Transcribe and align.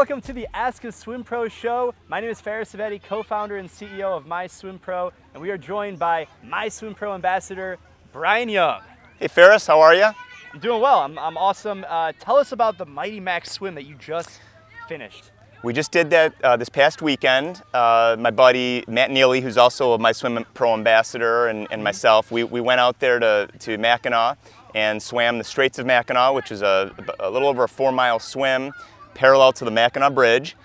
Welcome 0.00 0.22
to 0.22 0.32
the 0.32 0.48
Ask 0.54 0.84
a 0.84 0.92
Swim 0.92 1.22
Pro 1.22 1.46
show. 1.48 1.92
My 2.08 2.20
name 2.20 2.30
is 2.30 2.40
Fares 2.40 2.72
Ksebati, 2.72 3.02
co-founder 3.02 3.58
and 3.58 3.68
CEO 3.68 4.16
of 4.16 4.24
MySwimPro, 4.24 5.12
and 5.34 5.42
we 5.42 5.50
are 5.50 5.58
joined 5.58 5.98
by 5.98 6.26
MySwimPro 6.42 7.14
ambassador, 7.14 7.76
Brian 8.10 8.48
Young. 8.48 8.80
Hey 9.18 9.28
Ferris, 9.28 9.66
how 9.66 9.78
are 9.82 9.94
you? 9.94 10.08
I'm 10.54 10.58
doing 10.58 10.80
well. 10.80 11.00
I'm, 11.00 11.18
I'm 11.18 11.36
awesome. 11.36 11.84
Uh, 11.86 12.12
tell 12.18 12.38
us 12.38 12.52
about 12.52 12.78
the 12.78 12.86
Mighty 12.86 13.20
Mac 13.20 13.44
swim 13.44 13.74
that 13.74 13.84
you 13.84 13.94
just 13.96 14.40
finished. 14.88 15.32
We 15.62 15.74
just 15.74 15.92
did 15.92 16.08
that 16.08 16.32
uh, 16.42 16.56
this 16.56 16.70
past 16.70 17.02
weekend. 17.02 17.60
Uh, 17.74 18.16
my 18.18 18.30
buddy 18.30 18.82
Matt 18.88 19.10
Neely, 19.10 19.42
who's 19.42 19.58
also 19.58 19.98
My 19.98 20.12
Swim 20.12 20.46
Pro 20.54 20.72
ambassador, 20.72 21.48
and, 21.48 21.68
and 21.70 21.84
myself, 21.84 22.32
we, 22.32 22.42
we 22.42 22.62
went 22.62 22.80
out 22.80 22.98
there 23.00 23.18
to, 23.18 23.50
to 23.58 23.76
Mackinac 23.76 24.38
and 24.74 25.02
swam 25.02 25.36
the 25.36 25.44
Straits 25.44 25.78
of 25.78 25.84
Mackinac, 25.84 26.32
which 26.32 26.50
is 26.50 26.62
a, 26.62 26.90
a 27.18 27.30
little 27.30 27.48
over 27.48 27.64
a 27.64 27.68
four 27.68 27.92
mile 27.92 28.18
swim 28.18 28.72
parallel 29.14 29.52
to 29.54 29.64
the 29.64 29.70
Mackinac 29.70 30.14
Bridge. 30.14 30.56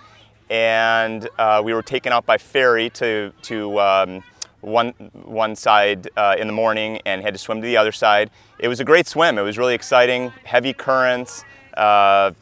And 0.48 1.28
uh, 1.38 1.60
we 1.64 1.74
were 1.74 1.82
taken 1.82 2.12
out 2.12 2.24
by 2.24 2.38
ferry 2.38 2.90
to, 2.90 3.32
to 3.42 3.80
um, 3.80 4.22
one, 4.60 4.90
one 5.12 5.56
side 5.56 6.08
uh, 6.16 6.36
in 6.38 6.46
the 6.46 6.52
morning 6.52 7.00
and 7.04 7.22
had 7.22 7.34
to 7.34 7.38
swim 7.38 7.60
to 7.60 7.66
the 7.66 7.76
other 7.76 7.92
side. 7.92 8.30
It 8.58 8.68
was 8.68 8.80
a 8.80 8.84
great 8.84 9.06
swim. 9.06 9.38
It 9.38 9.42
was 9.42 9.58
really 9.58 9.74
exciting, 9.74 10.32
heavy 10.44 10.72
currents. 10.72 11.44
Uh, 11.76 12.32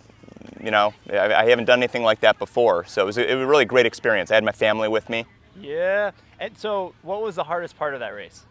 you 0.63 0.71
know, 0.71 0.95
I, 1.11 1.35
I, 1.35 1.49
haven't 1.49 1.65
done 1.65 1.81
anything 1.81 2.03
like 2.03 2.21
that 2.21 2.39
before. 2.39 2.85
So 2.85 3.03
it 3.03 3.07
was, 3.07 3.19
a, 3.19 3.31
it 3.31 3.35
was 3.35 3.45
a 3.45 3.47
really 3.47 3.65
great 3.65 3.87
experience. 3.87 4.31
I 4.31 4.35
had 4.35 4.45
my 4.45 4.53
family 4.53 4.89
with 4.89 5.09
me. 5.09 5.25
Yeah. 5.61 6.13
And 6.39 6.57
so 6.57 6.95
what 7.03 7.23
was 7.23 7.35
the 7.37 7.45
hardest 7.45 7.77
part 7.77 7.95
of 7.95 8.01
that 8.01 8.15
race? 8.15 8.45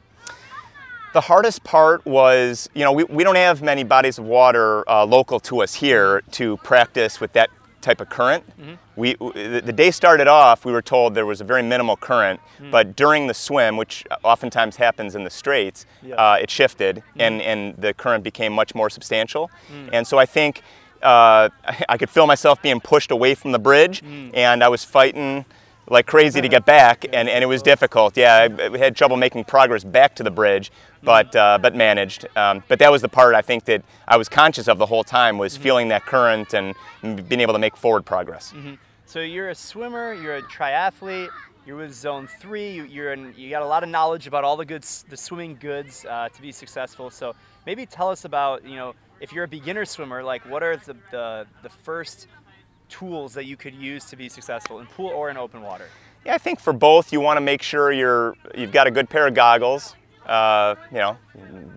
The 1.14 1.22
hardest 1.22 1.64
part 1.64 2.06
was, 2.06 2.70
you 2.74 2.84
know, 2.84 2.92
we, 2.92 3.04
we 3.04 3.24
don't 3.24 3.36
have 3.36 3.62
many 3.62 3.84
bodies 3.84 4.18
of 4.18 4.26
water 4.26 4.88
uh, 4.90 5.06
local 5.06 5.40
to 5.42 5.62
us 5.62 5.76
here 5.76 6.22
to 6.32 6.58
practice 6.58 7.22
with 7.22 7.34
that 7.34 7.50
type 7.82 8.02
of 8.02 8.10
current. 8.10 8.44
Mm-hmm. 8.60 8.74
We, 8.96 9.16
the 9.16 9.74
day 9.74 9.92
started 9.92 10.28
off, 10.28 10.66
we 10.66 10.72
were 10.72 10.82
told 10.82 11.14
there 11.14 11.26
was 11.26 11.42
a 11.42 11.44
very 11.44 11.62
minimal 11.62 11.98
current, 11.98 12.40
mm-hmm. 12.56 12.72
but 12.72 12.96
during 12.96 13.28
the 13.28 13.34
swim, 13.34 13.78
which 13.78 14.06
oftentimes 14.24 14.76
happens 14.76 15.16
in 15.16 15.24
the 15.24 15.30
straits, 15.30 15.86
yeah. 16.02 16.16
uh, 16.16 16.36
it 16.36 16.50
shifted 16.50 16.98
mm-hmm. 16.98 17.22
and, 17.22 17.42
and 17.42 17.78
the 17.78 17.94
current 17.94 18.24
became 18.24 18.54
much 18.54 18.74
more 18.74 18.90
substantial. 18.90 19.52
Mm. 19.72 19.90
And 19.94 20.08
so 20.08 20.18
I 20.18 20.26
think 20.26 20.62
uh, 21.04 21.50
I 21.90 21.98
could 21.98 22.10
feel 22.10 22.26
myself 22.26 22.62
being 22.62 22.80
pushed 22.80 23.12
away 23.12 23.36
from 23.36 23.52
the 23.52 23.60
bridge, 23.60 24.02
mm. 24.02 24.32
and 24.34 24.64
I 24.64 24.70
was 24.70 24.84
fighting 24.84 25.46
like 25.88 26.06
crazy 26.06 26.42
to 26.42 26.48
get 26.48 26.66
back, 26.66 27.06
and, 27.06 27.28
and 27.28 27.44
it 27.44 27.48
was 27.48 27.62
difficult. 27.62 28.16
Yeah, 28.16 28.48
I 28.60 28.78
had 28.78 28.96
trouble 28.96 29.18
making 29.18 29.44
progress 29.46 29.84
back 29.84 30.16
to 30.16 30.24
the 30.24 30.32
bridge, 30.32 30.72
but 31.02 31.36
uh, 31.36 31.60
but 31.62 31.76
managed. 31.76 32.26
Um, 32.36 32.64
but 32.68 32.80
that 32.80 32.92
was 32.92 33.02
the 33.02 33.10
part 33.10 33.36
I 33.36 33.42
think 33.42 33.66
that 33.66 33.84
I 34.08 34.18
was 34.18 34.30
conscious 34.30 34.68
of 34.68 34.78
the 34.78 34.86
whole 34.86 35.04
time 35.04 35.38
was 35.38 35.54
mm-hmm. 35.54 35.64
feeling 35.64 35.88
that 35.90 36.06
current 36.06 36.54
and 36.54 36.76
being 37.02 37.42
able 37.42 37.54
to 37.54 37.60
make 37.60 37.76
forward 37.76 38.06
progress. 38.06 38.54
Mm-hmm. 38.56 38.76
So 39.06 39.20
you're 39.20 39.50
a 39.50 39.56
swimmer, 39.56 40.14
you're 40.14 40.38
a 40.38 40.42
triathlete. 40.44 41.30
You're 41.66 41.78
with 41.78 41.94
Zone 41.94 42.28
Three. 42.42 42.72
You, 42.72 43.04
are 43.04 43.14
in, 43.14 43.34
you 43.38 43.50
got 43.50 43.62
a 43.62 43.66
lot 43.66 43.84
of 43.84 43.90
knowledge 43.90 44.28
about 44.28 44.44
all 44.44 44.58
the 44.58 44.66
goods, 44.66 45.06
the 45.08 45.16
swimming 45.16 45.56
goods 45.56 46.06
uh, 46.10 46.28
to 46.28 46.42
be 46.42 46.52
successful. 46.52 47.10
So 47.10 47.36
maybe 47.66 47.86
tell 47.86 48.10
us 48.10 48.26
about 48.26 48.66
you 48.66 48.76
know 48.76 48.94
if 49.22 49.32
you're 49.32 49.46
a 49.46 49.48
beginner 49.48 49.86
swimmer, 49.86 50.22
like 50.22 50.46
what 50.50 50.62
are 50.62 50.76
the, 50.76 50.96
the, 51.10 51.48
the 51.62 51.70
first 51.70 52.28
tools 52.94 53.34
that 53.34 53.46
you 53.46 53.58
could 53.58 53.74
use 53.74 54.06
to 54.06 54.16
be 54.16 54.30
successful 54.30 54.80
in 54.80 54.86
pool 54.86 55.10
or 55.10 55.30
in 55.32 55.38
open 55.38 55.62
water? 55.62 55.88
Yeah, 56.26 56.36
I 56.36 56.38
think 56.38 56.60
for 56.60 56.74
both, 56.74 57.12
you 57.12 57.20
want 57.20 57.38
to 57.38 57.42
make 57.42 57.62
sure 57.62 57.92
you're 57.92 58.36
you've 58.56 58.72
got 58.72 58.88
a 58.88 58.92
good 58.92 59.10
pair 59.10 59.28
of 59.28 59.34
goggles. 59.34 59.96
Uh, 60.26 60.76
you 60.92 61.00
know, 61.00 61.18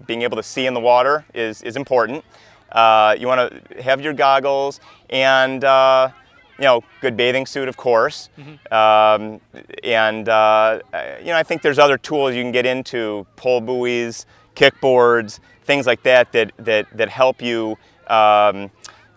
being 0.06 0.22
able 0.22 0.36
to 0.36 0.42
see 0.42 0.66
in 0.66 0.74
the 0.74 0.80
water 0.80 1.24
is 1.34 1.62
is 1.62 1.76
important. 1.76 2.24
Uh, 2.70 3.16
you 3.18 3.26
want 3.26 3.40
to 3.40 3.82
have 3.82 4.00
your 4.00 4.12
goggles 4.12 4.80
and 5.10 5.64
uh, 5.64 6.10
you 6.58 6.64
know 6.64 6.82
good 7.00 7.16
bathing 7.16 7.46
suit, 7.46 7.68
of 7.68 7.76
course. 7.76 8.28
Mm-hmm. 8.38 8.74
Um, 8.74 9.40
and 9.82 10.28
uh, 10.28 10.80
you 11.20 11.26
know, 11.26 11.36
I 11.36 11.42
think 11.42 11.62
there's 11.62 11.78
other 11.78 11.98
tools 11.98 12.34
you 12.34 12.42
can 12.42 12.52
get 12.52 12.66
into: 12.66 13.26
pull 13.36 13.60
buoys, 13.60 14.26
kickboards, 14.54 15.40
things 15.64 15.86
like 15.86 16.02
that 16.02 16.30
that 16.32 16.52
that 16.58 16.86
that 16.96 17.08
help 17.08 17.42
you. 17.42 17.76
Um, 18.06 18.70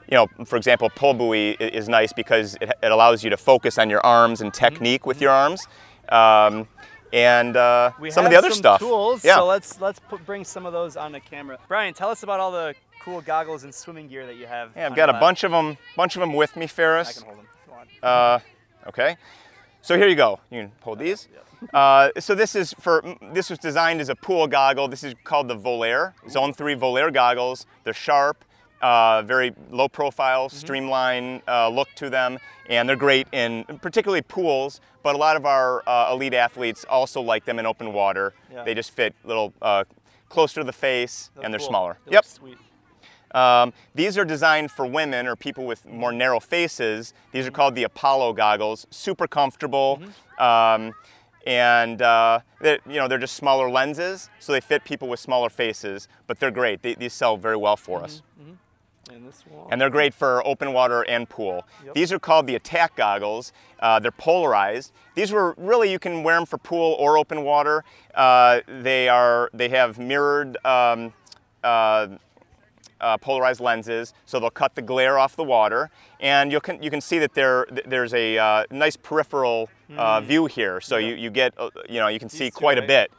you 0.10 0.16
know, 0.16 0.28
for 0.46 0.56
example, 0.56 0.90
pull 0.90 1.14
buoy 1.14 1.52
is 1.52 1.88
nice 1.88 2.12
because 2.14 2.56
it, 2.62 2.72
it 2.82 2.92
allows 2.92 3.24
you 3.24 3.30
to 3.30 3.38
focus 3.38 3.78
on 3.78 3.90
your 3.90 4.04
arms 4.06 4.42
and 4.42 4.52
mm-hmm. 4.52 4.66
technique 4.66 5.06
with 5.06 5.22
your 5.22 5.32
arms. 5.32 5.68
Um, 6.10 6.68
and 7.14 7.56
uh, 7.56 7.92
some 8.10 8.26
of 8.26 8.32
the 8.32 8.38
other 8.38 8.50
some 8.50 8.58
stuff. 8.58 8.80
Tools, 8.80 9.24
yeah. 9.24 9.36
So 9.36 9.46
let's 9.46 9.82
let's 9.82 10.00
put, 10.00 10.26
bring 10.26 10.44
some 10.44 10.66
of 10.66 10.74
those 10.74 10.96
on 10.96 11.12
the 11.12 11.20
camera. 11.20 11.58
Brian, 11.68 11.94
tell 11.94 12.10
us 12.10 12.24
about 12.24 12.40
all 12.40 12.52
the 12.52 12.76
cool 13.02 13.22
goggles 13.22 13.64
and 13.64 13.74
swimming 13.74 14.08
gear 14.08 14.26
that 14.26 14.36
you 14.36 14.46
have. 14.46 14.72
Yeah, 14.76 14.88
I've 14.88 14.96
got 14.96 15.10
a 15.10 15.14
bunch 15.14 15.44
of 15.44 15.52
them, 15.52 15.78
bunch 15.96 16.16
of 16.16 16.20
them 16.20 16.34
with 16.34 16.56
me, 16.56 16.68
Fares. 16.68 17.10
I 17.10 17.14
can 17.14 17.24
hold 17.24 17.38
them. 17.38 17.48
Uh, 18.04 18.40
okay. 18.88 19.18
So 19.82 19.98
here 19.98 20.08
you 20.08 20.16
go. 20.16 20.40
You 20.52 20.64
can 20.64 20.72
hold 20.82 21.00
these. 21.00 21.28
Uh, 21.74 22.10
so 22.20 22.36
this 22.36 22.56
is 22.56 22.74
for 22.80 23.04
this 23.34 23.50
was 23.50 23.60
designed 23.60 24.02
as 24.02 24.10
a 24.10 24.16
pool 24.16 24.48
goggle. 24.48 24.88
This 24.88 25.04
is 25.04 25.16
called 25.24 25.48
the 25.48 25.58
Volare 25.58 26.14
Zone 26.30 26.54
3 26.54 26.76
Volare 26.76 27.12
goggles. 27.12 27.66
They're 27.84 27.94
sharp 27.94 28.46
uh, 28.82 29.22
very 29.24 29.54
low 29.72 29.88
profile, 29.88 30.48
mm-hmm. 30.48 30.58
streamline 30.58 31.42
uh, 31.48 31.70
look 31.70 31.90
to 31.96 32.10
them, 32.10 32.40
and 32.70 32.88
they're 32.88 32.96
great 32.96 33.28
in 33.32 33.66
particularly 33.82 34.22
pools. 34.22 34.82
But 35.04 35.16
a 35.16 35.18
lot 35.18 35.38
of 35.38 35.46
our 35.46 35.84
uh, 35.88 36.12
elite 36.12 36.34
athletes 36.34 36.86
also 36.90 37.22
like 37.22 37.46
them 37.46 37.60
in 37.60 37.66
open 37.66 37.94
water. 37.94 38.34
Yeah. 38.52 38.64
They 38.64 38.74
just 38.74 38.92
fit 38.92 39.16
a 39.24 39.28
little 39.28 39.54
uh, 39.62 39.86
closer 40.28 40.62
to 40.62 40.66
the 40.66 40.74
face, 40.74 41.32
and 41.42 41.54
they're 41.54 41.60
cool. 41.60 41.70
smaller. 41.70 41.98
Yep. 42.10 42.26
Um, 43.32 43.74
these 43.94 44.18
are 44.18 44.26
designed 44.26 44.72
for 44.72 44.86
women 44.86 45.28
or 45.28 45.36
people 45.36 45.66
with 45.66 45.86
more 45.86 46.12
narrow 46.12 46.40
faces. 46.40 47.14
These 47.32 47.46
are 47.46 47.50
mm-hmm. 47.50 47.56
called 47.56 47.76
the 47.76 47.84
Apollo 47.84 48.34
goggles. 48.34 48.88
Super 48.90 49.28
comfortable. 49.28 50.02
Mm-hmm. 50.02 50.44
Um, 50.44 50.94
and 51.48 52.02
uh, 52.02 52.40
you 52.62 52.80
know 52.86 53.08
they're 53.08 53.18
just 53.18 53.36
smaller 53.36 53.70
lenses, 53.70 54.30
so 54.40 54.52
they 54.52 54.62
fit 54.62 54.84
people 54.84 55.08
with 55.08 55.20
smaller 55.20 55.50
faces. 55.50 56.08
But 56.28 56.40
they're 56.40 56.52
great. 56.52 56.82
They, 56.82 56.96
these 56.96 57.14
sell 57.14 57.38
very 57.38 57.56
well 57.56 57.78
for 57.78 57.98
mm-hmm. 57.98 58.06
us. 58.06 58.22
Mm-hmm. 58.40 58.54
And, 59.10 59.34
and 59.72 59.82
they're 59.82 59.90
great 59.90 60.14
for 60.14 60.46
open 60.46 60.74
water 60.74 61.04
and 61.04 61.28
pool. 61.28 61.66
Yep. 61.86 61.96
These 61.96 62.12
are 62.12 62.20
called 62.20 62.48
the 62.48 62.56
attack 62.56 62.96
goggles. 62.96 63.52
Uh, 63.80 64.00
they're 64.00 64.12
polarized. 64.12 64.94
These 65.16 65.32
were 65.32 65.56
really 65.58 65.92
you 65.92 66.00
can 66.00 66.24
wear 66.24 66.36
them 66.36 66.46
for 66.46 66.58
pool 66.58 66.96
or 67.00 67.18
open 67.18 67.44
water. 67.44 67.84
Uh, 68.14 68.62
they 68.68 69.10
are 69.10 69.50
they 69.54 69.70
have 69.70 69.98
mirrored 69.98 70.58
um, 70.66 71.14
uh, 71.64 72.08
uh 73.02 73.18
polarized 73.18 73.62
lenses, 73.62 74.14
so 74.26 74.40
they'll 74.40 74.50
cut 74.50 74.76
the 74.76 74.82
glare 74.82 75.18
off 75.18 75.36
the 75.36 75.44
water, 75.44 75.90
and 76.20 76.52
you 76.52 76.60
can 76.60 76.82
you 76.84 76.90
can 76.90 77.02
see 77.02 77.20
that 77.20 77.34
there 77.34 77.66
there's 77.86 78.14
a 78.14 78.38
uh, 78.38 78.64
nice 78.72 78.96
peripheral 78.98 79.70
mm. 79.90 80.24
view 80.24 80.46
here, 80.46 80.82
so 80.82 80.98
you, 80.98 81.16
you 81.16 81.30
get 81.30 81.54
you 81.90 82.00
know 82.00 82.10
you 82.10 82.20
can 82.20 82.30
These 82.30 82.40
see 82.40 82.52
quite 82.52 82.78
a 82.78 82.86
bit. 82.86 83.12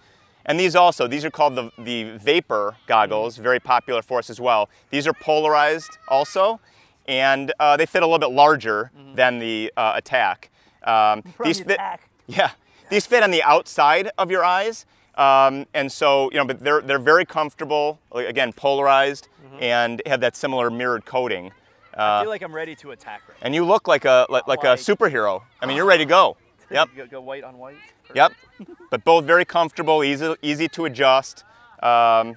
And 0.46 0.58
these 0.58 0.74
also, 0.74 1.06
these 1.06 1.24
are 1.24 1.30
called 1.30 1.54
the, 1.54 1.70
the 1.78 2.16
vapor 2.18 2.76
goggles, 2.86 3.36
very 3.36 3.60
popular 3.60 4.02
for 4.02 4.18
us 4.18 4.30
as 4.30 4.40
well. 4.40 4.68
These 4.90 5.06
are 5.06 5.12
polarized 5.12 5.98
also, 6.08 6.60
and 7.06 7.52
uh, 7.60 7.76
they 7.76 7.86
fit 7.86 8.02
a 8.02 8.06
little 8.06 8.18
bit 8.18 8.34
larger 8.34 8.90
mm-hmm. 8.96 9.14
than 9.14 9.38
the 9.38 9.72
uh, 9.76 9.92
attack. 9.96 10.50
Um, 10.84 11.22
these 11.44 11.60
fit, 11.60 11.72
attack. 11.72 12.08
yeah, 12.26 12.52
these 12.88 13.06
fit 13.06 13.22
on 13.22 13.30
the 13.30 13.42
outside 13.42 14.10
of 14.18 14.30
your 14.30 14.44
eyes, 14.44 14.86
um, 15.16 15.66
and 15.74 15.90
so 15.90 16.30
you 16.30 16.38
know, 16.38 16.44
but 16.44 16.60
they're 16.60 16.80
they're 16.80 16.98
very 16.98 17.26
comfortable. 17.26 17.98
Again, 18.12 18.52
polarized 18.52 19.28
mm-hmm. 19.44 19.62
and 19.62 20.02
have 20.06 20.20
that 20.20 20.36
similar 20.36 20.70
mirrored 20.70 21.04
coating. 21.04 21.52
Uh, 21.92 22.02
I 22.02 22.22
feel 22.22 22.30
like 22.30 22.42
I'm 22.42 22.54
ready 22.54 22.76
to 22.76 22.92
attack 22.92 23.22
right 23.28 23.36
And 23.42 23.54
you 23.54 23.64
look 23.64 23.88
like 23.88 24.04
a 24.04 24.26
like, 24.30 24.46
like 24.46 24.64
a 24.64 24.74
superhero. 24.76 25.42
I 25.60 25.66
mean, 25.66 25.76
you're 25.76 25.86
ready 25.86 26.04
to 26.04 26.08
go. 26.08 26.36
Yep. 26.74 26.88
go, 26.96 27.06
go 27.06 27.20
white 27.20 27.42
on 27.42 27.58
white. 27.58 27.76
Yep, 28.14 28.32
but 28.90 29.04
both 29.04 29.24
very 29.24 29.44
comfortable, 29.44 30.04
easy, 30.04 30.34
easy 30.40 30.68
to 30.68 30.84
adjust. 30.84 31.44
Um, 31.82 32.36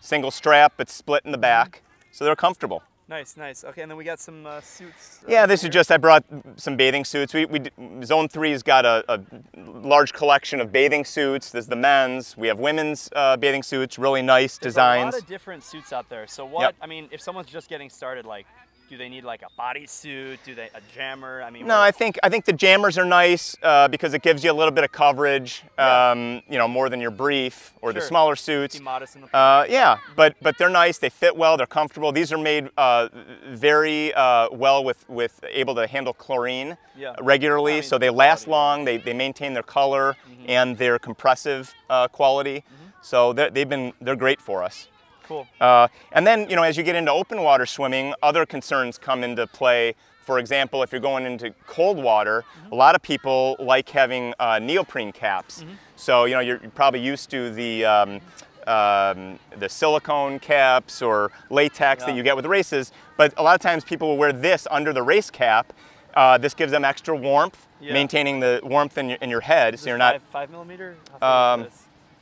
single 0.00 0.30
strap, 0.30 0.74
but 0.76 0.88
split 0.88 1.24
in 1.24 1.32
the 1.32 1.38
back, 1.38 1.82
so 2.12 2.24
they're 2.24 2.36
comfortable. 2.36 2.82
Nice, 3.08 3.36
nice. 3.36 3.64
Okay, 3.64 3.82
and 3.82 3.90
then 3.90 3.98
we 3.98 4.04
got 4.04 4.20
some 4.20 4.46
uh, 4.46 4.60
suits. 4.60 5.20
Uh, 5.22 5.26
yeah, 5.28 5.44
this 5.44 5.60
here. 5.60 5.68
is 5.68 5.74
just, 5.74 5.90
I 5.90 5.96
brought 5.96 6.24
some 6.56 6.76
bathing 6.76 7.04
suits. 7.04 7.34
We, 7.34 7.44
we 7.44 7.60
Zone 8.04 8.28
3's 8.28 8.62
got 8.62 8.86
a, 8.86 9.04
a, 9.08 9.20
large 9.56 10.12
collection 10.12 10.60
of 10.60 10.72
bathing 10.72 11.04
suits. 11.04 11.50
There's 11.50 11.66
the 11.66 11.76
men's, 11.76 12.36
we 12.36 12.48
have 12.48 12.58
women's 12.58 13.10
uh, 13.14 13.36
bathing 13.36 13.62
suits, 13.62 13.98
really 13.98 14.22
nice 14.22 14.56
There's 14.56 14.72
designs. 14.72 15.02
There's 15.02 15.14
a 15.14 15.16
lot 15.16 15.22
of 15.24 15.28
different 15.28 15.62
suits 15.62 15.92
out 15.92 16.08
there. 16.08 16.26
So 16.26 16.46
what, 16.46 16.62
yep. 16.62 16.74
I 16.80 16.86
mean, 16.86 17.08
if 17.10 17.20
someone's 17.20 17.48
just 17.48 17.68
getting 17.68 17.90
started, 17.90 18.24
like, 18.24 18.46
do 18.92 18.98
they 18.98 19.08
need 19.08 19.24
like 19.24 19.40
a 19.40 19.48
bodysuit? 19.58 20.36
Do 20.44 20.54
they 20.54 20.68
a 20.74 20.80
jammer? 20.94 21.40
I 21.42 21.48
mean, 21.48 21.66
no. 21.66 21.80
I 21.80 21.90
think 21.90 22.18
I 22.22 22.28
think 22.28 22.44
the 22.44 22.52
jammers 22.52 22.98
are 22.98 23.06
nice 23.06 23.56
uh, 23.62 23.88
because 23.88 24.12
it 24.12 24.20
gives 24.20 24.44
you 24.44 24.52
a 24.52 24.52
little 24.52 24.70
bit 24.70 24.84
of 24.84 24.92
coverage. 24.92 25.62
Yeah. 25.78 26.10
Um, 26.10 26.42
you 26.46 26.58
know, 26.58 26.68
more 26.68 26.90
than 26.90 27.00
your 27.00 27.10
brief 27.10 27.72
or 27.80 27.90
sure. 27.90 28.00
the 28.00 28.06
smaller 28.06 28.36
suits. 28.36 28.76
Be 28.76 28.84
modest 28.84 29.16
in 29.16 29.22
the 29.22 29.34
uh, 29.34 29.64
yeah, 29.66 29.96
but 30.14 30.36
but 30.42 30.58
they're 30.58 30.68
nice. 30.68 30.98
They 30.98 31.08
fit 31.08 31.34
well. 31.34 31.56
They're 31.56 31.66
comfortable. 31.66 32.12
These 32.12 32.34
are 32.34 32.38
made 32.38 32.68
uh, 32.76 33.08
very 33.48 34.12
uh, 34.12 34.48
well 34.52 34.84
with 34.84 35.08
with 35.08 35.42
able 35.48 35.74
to 35.76 35.86
handle 35.86 36.12
chlorine 36.12 36.76
yeah. 36.94 37.14
regularly, 37.22 37.80
so 37.80 37.96
they 37.96 38.10
last 38.10 38.46
long. 38.46 38.84
They 38.84 38.98
they 38.98 39.14
maintain 39.14 39.54
their 39.54 39.62
color 39.62 40.16
mm-hmm. 40.30 40.50
and 40.50 40.76
their 40.76 40.98
compressive 40.98 41.72
uh, 41.88 42.08
quality. 42.08 42.58
Mm-hmm. 42.58 42.90
So 43.00 43.32
they've 43.32 43.68
been 43.68 43.94
they're 44.02 44.16
great 44.16 44.40
for 44.40 44.62
us. 44.62 44.88
Cool. 45.26 45.46
Uh, 45.60 45.88
and 46.12 46.26
then, 46.26 46.48
you 46.50 46.56
know, 46.56 46.62
as 46.62 46.76
you 46.76 46.82
get 46.82 46.96
into 46.96 47.10
open 47.12 47.42
water 47.42 47.66
swimming, 47.66 48.14
other 48.22 48.44
concerns 48.46 48.98
come 48.98 49.22
into 49.24 49.46
play. 49.46 49.94
For 50.24 50.38
example, 50.38 50.82
if 50.82 50.92
you're 50.92 51.00
going 51.00 51.26
into 51.26 51.52
cold 51.66 51.96
water, 51.96 52.44
Mm-hmm. 52.62 52.72
a 52.72 52.76
lot 52.76 52.94
of 52.94 53.02
people 53.02 53.56
like 53.58 53.88
having 53.88 54.34
uh, 54.38 54.58
neoprene 54.60 55.12
caps. 55.12 55.62
Mm-hmm. 55.62 55.72
So, 55.96 56.24
you 56.24 56.34
know, 56.34 56.40
you're, 56.40 56.58
you're 56.60 56.70
probably 56.70 57.00
used 57.00 57.30
to 57.30 57.50
the, 57.50 57.84
um, 57.84 58.20
um, 58.66 59.38
the 59.58 59.68
silicone 59.68 60.38
caps 60.38 61.02
or 61.02 61.32
latex 61.50 62.04
that 62.04 62.14
you 62.14 62.22
get 62.22 62.36
with 62.36 62.46
races, 62.46 62.92
but 63.16 63.34
a 63.36 63.42
lot 63.42 63.54
of 63.54 63.60
times 63.60 63.84
people 63.84 64.08
will 64.08 64.16
wear 64.16 64.32
this 64.32 64.66
under 64.70 64.92
the 64.92 65.02
race 65.02 65.30
cap. 65.30 65.72
Uh, 66.14 66.38
this 66.38 66.54
gives 66.54 66.70
them 66.72 66.84
extra 66.84 67.16
warmth, 67.16 67.66
Yeah. 67.80 67.92
maintaining 67.94 68.38
the 68.40 68.60
warmth 68.62 68.98
in 68.98 69.08
your, 69.10 69.18
in 69.20 69.30
your 69.30 69.40
head, 69.40 69.74
Is 69.74 69.80
so 69.80 69.88
you're 69.88 69.98
not 69.98 70.14
five, 70.14 70.22
five 70.30 70.50
millimeter. 70.50 70.94
Um? 71.20 71.66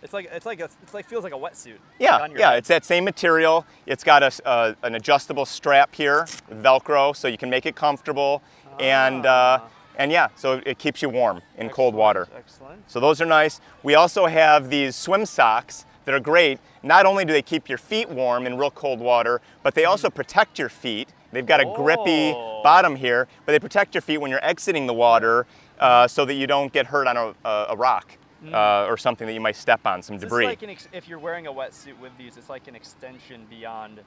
It's 0.02 0.12
like 0.12 0.30
it's 0.32 0.46
like 0.46 0.60
a, 0.60 0.68
it's 0.82 0.94
like 0.94 1.06
feels 1.06 1.24
like 1.24 1.32
a 1.34 1.38
wetsuit. 1.38 1.74
Yeah, 1.98 2.14
like 2.14 2.22
on 2.22 2.30
your 2.30 2.40
yeah, 2.40 2.50
head. 2.50 2.58
it's 2.58 2.68
that 2.68 2.84
same 2.84 3.04
material. 3.04 3.66
It's 3.86 4.02
got 4.04 4.22
a, 4.22 4.46
uh, 4.46 4.74
an 4.82 4.94
adjustable 4.94 5.44
strap 5.46 5.94
here 5.94 6.24
Velcro, 6.52 7.14
so 7.14 7.28
you 7.28 7.36
can 7.38 7.50
make 7.50 7.66
it 7.66 7.74
comfortable, 7.76 8.42
and 8.78 9.26
uh, 9.26 9.58
Ah. 9.62 9.68
and 9.96 10.10
yeah, 10.10 10.28
so 10.36 10.62
it 10.64 10.78
keeps 10.78 11.02
you 11.02 11.08
warm 11.10 11.42
in 11.58 11.68
cold 11.68 11.94
water. 11.94 12.22
Excellent, 12.22 12.38
Excellent. 12.46 12.90
So 12.90 13.00
those 13.00 13.20
are 13.20 13.26
nice. 13.26 13.60
We 13.82 13.94
also 13.94 14.26
have 14.26 14.70
these 14.70 14.96
swim 14.96 15.26
socks 15.26 15.84
that 16.06 16.14
are 16.14 16.20
great. 16.20 16.58
Not 16.82 17.04
only 17.04 17.26
do 17.26 17.32
they 17.34 17.42
keep 17.42 17.68
your 17.68 17.76
feet 17.78 18.08
warm 18.08 18.46
in 18.46 18.56
real 18.56 18.70
cold 18.70 19.00
water, 19.00 19.42
but 19.62 19.74
they 19.74 19.84
also 19.84 20.08
protect 20.08 20.58
your 20.58 20.70
feet. 20.70 21.10
They've 21.32 21.46
got 21.46 21.60
a 21.60 21.66
grippy 21.76 22.32
Oh. 22.34 22.62
bottom 22.64 22.96
here, 22.96 23.28
but 23.44 23.52
they 23.52 23.58
protect 23.58 23.94
your 23.94 24.00
feet 24.02 24.18
when 24.18 24.30
you're 24.30 24.44
exiting 24.44 24.86
the 24.86 24.94
water, 24.94 25.46
uh, 25.78 26.08
so 26.08 26.24
that 26.24 26.34
you 26.34 26.46
don't 26.46 26.72
get 26.72 26.86
hurt 26.86 27.06
on 27.06 27.16
a, 27.44 27.48
a 27.68 27.76
rock. 27.76 28.16
Uh, 28.42 28.86
or 28.88 28.96
something 28.96 29.26
that 29.26 29.34
you 29.34 29.40
might 29.40 29.56
step 29.56 29.80
on, 29.84 30.00
some 30.02 30.16
debris. 30.16 30.46
like 30.46 30.62
an 30.62 30.70
ex- 30.70 30.88
if 30.92 31.06
you're 31.08 31.18
wearing 31.18 31.46
a 31.46 31.52
wetsuit 31.52 31.98
with 31.98 32.16
these, 32.16 32.38
it's 32.38 32.48
like 32.48 32.68
an 32.68 32.74
extension 32.74 33.46
beyond 33.50 34.00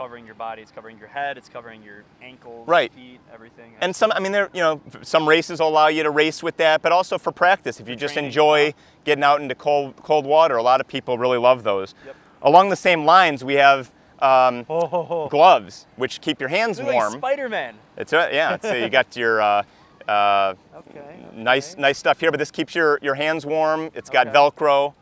covering 0.00 0.24
your 0.24 0.34
body. 0.34 0.62
It's 0.62 0.70
covering 0.70 0.96
your 0.98 1.08
head. 1.08 1.36
It's 1.36 1.48
covering 1.48 1.82
your 1.82 2.04
ankles, 2.22 2.66
Right. 2.66 2.90
feet, 2.92 3.20
everything. 3.34 3.74
And 3.80 3.94
some, 3.94 4.12
I 4.12 4.20
mean, 4.20 4.32
there, 4.32 4.48
you 4.54 4.60
know, 4.60 4.80
some 5.02 5.28
races 5.28 5.60
will 5.60 5.68
allow 5.68 5.88
you 5.88 6.02
to 6.04 6.10
race 6.10 6.42
with 6.42 6.56
that, 6.58 6.80
but 6.82 6.92
also 6.92 7.18
for 7.18 7.32
practice. 7.32 7.80
If 7.80 7.88
you 7.88 7.96
just 7.96 8.14
training, 8.14 8.28
enjoy 8.28 8.66
yeah. 8.66 8.72
getting 9.04 9.24
out 9.24 9.42
into 9.42 9.54
cold, 9.54 9.96
cold 9.96 10.24
water, 10.24 10.56
a 10.56 10.62
lot 10.62 10.80
of 10.80 10.88
people 10.88 11.18
really 11.18 11.36
love 11.36 11.64
those. 11.64 11.94
Yep. 12.06 12.16
Along 12.42 12.70
the 12.70 12.76
same 12.76 13.04
lines, 13.04 13.44
we 13.44 13.54
have 13.54 13.92
um, 14.20 14.64
oh, 14.70 14.86
ho, 14.86 15.02
ho. 15.02 15.28
gloves, 15.28 15.86
which 15.96 16.20
keep 16.20 16.40
your 16.40 16.48
hands 16.48 16.78
Look 16.78 16.86
like 16.86 16.94
warm. 16.94 17.12
Spider-Man. 17.14 17.74
It's 17.96 18.12
right, 18.12 18.32
yeah. 18.32 18.56
So 18.62 18.72
you 18.72 18.88
got 18.88 19.16
your 19.16 19.42
uh, 19.42 19.64
uh, 20.08 20.54
Okay. 20.76 21.00
nice, 21.34 21.72
okay. 21.74 21.80
nice 21.82 21.98
stuff 21.98 22.20
here, 22.20 22.30
but 22.30 22.38
this 22.38 22.50
keeps 22.50 22.74
your, 22.74 22.98
your 23.02 23.14
hands 23.14 23.44
warm. 23.46 23.90
It's 23.94 24.10
got 24.10 24.28
Okay. 24.28 24.36
Velcro, 24.36 24.94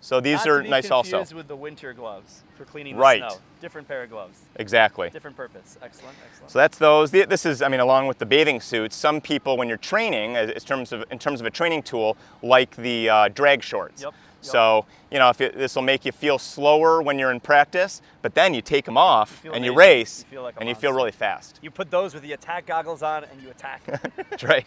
so 0.00 0.20
these 0.20 0.38
Not 0.38 0.48
are 0.48 0.58
to 0.58 0.64
be 0.64 0.70
nice 0.70 0.90
also. 0.90 1.18
confused 1.18 1.34
with 1.34 1.48
the 1.48 1.56
winter 1.56 1.92
gloves 1.92 2.42
for 2.56 2.64
cleaning 2.64 2.94
the 2.96 3.00
Right. 3.00 3.20
snow. 3.20 3.38
Different 3.60 3.86
pair 3.86 4.02
of 4.02 4.10
gloves. 4.10 4.38
Exactly. 4.56 5.10
Different 5.10 5.36
purpose. 5.36 5.76
Excellent. 5.82 6.16
Excellent. 6.26 6.50
So 6.50 6.58
that's 6.58 6.78
those. 6.78 7.10
This 7.10 7.44
is, 7.44 7.60
I 7.60 7.68
mean, 7.68 7.80
along 7.80 8.06
with 8.06 8.18
the 8.18 8.24
bathing 8.26 8.60
suits, 8.60 8.96
some 8.96 9.20
people, 9.20 9.58
when 9.58 9.68
you're 9.68 9.76
training, 9.76 10.36
in 10.36 10.48
terms 10.60 10.92
of 10.92 11.04
in 11.10 11.18
terms 11.18 11.40
of 11.40 11.46
a 11.46 11.50
training 11.50 11.82
tool, 11.82 12.16
like 12.42 12.74
the 12.76 13.08
uh, 13.10 13.28
drag 13.28 13.62
shorts. 13.62 14.02
Yep, 14.02 14.14
yep. 14.42 14.52
So 14.52 14.86
you 15.10 15.18
know, 15.18 15.28
if 15.30 15.38
this 15.38 15.74
will 15.74 15.82
make 15.82 16.04
you 16.04 16.12
feel 16.12 16.38
slower 16.38 17.02
when 17.02 17.18
you're 17.18 17.32
in 17.32 17.40
practice, 17.40 18.00
but 18.22 18.34
then 18.34 18.54
you 18.54 18.62
take 18.62 18.84
them 18.84 18.96
off 18.96 19.30
feel 19.40 19.52
and 19.52 19.64
you 19.64 19.74
race, 19.74 20.24
You 20.30 20.40
like 20.40 20.54
and 20.58 20.68
you 20.68 20.74
feel 20.74 20.92
really 20.92 21.10
fast. 21.12 21.58
you 21.62 21.70
put 21.70 21.90
those 21.90 22.14
with 22.14 22.22
the 22.22 22.32
attack 22.32 22.66
goggles 22.66 23.02
on, 23.02 23.24
and 23.24 23.42
you 23.42 23.50
attack. 23.50 23.82
That's 24.30 24.44
right. 24.44 24.66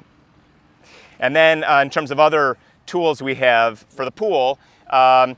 And 1.19 1.35
then 1.35 1.63
uh, 1.63 1.79
in 1.79 1.89
terms 1.89 2.11
of 2.11 2.19
other 2.19 2.57
tools 2.85 3.21
we 3.21 3.35
have 3.35 3.79
for 3.89 4.03
the 4.03 4.11
pool, 4.11 4.59
um, 4.89 5.37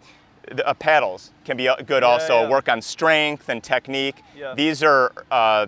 the, 0.51 0.65
uh, 0.67 0.73
paddles 0.73 1.31
can 1.43 1.57
be 1.57 1.67
uh, 1.67 1.75
good 1.77 2.03
also. 2.03 2.41
yeah. 2.43 2.49
Work 2.49 2.69
on 2.69 2.81
strength 2.81 3.49
and 3.49 3.63
technique. 3.63 4.21
Yeah. 4.35 4.53
These 4.55 4.81
are 4.83 5.11
uh, 5.31 5.67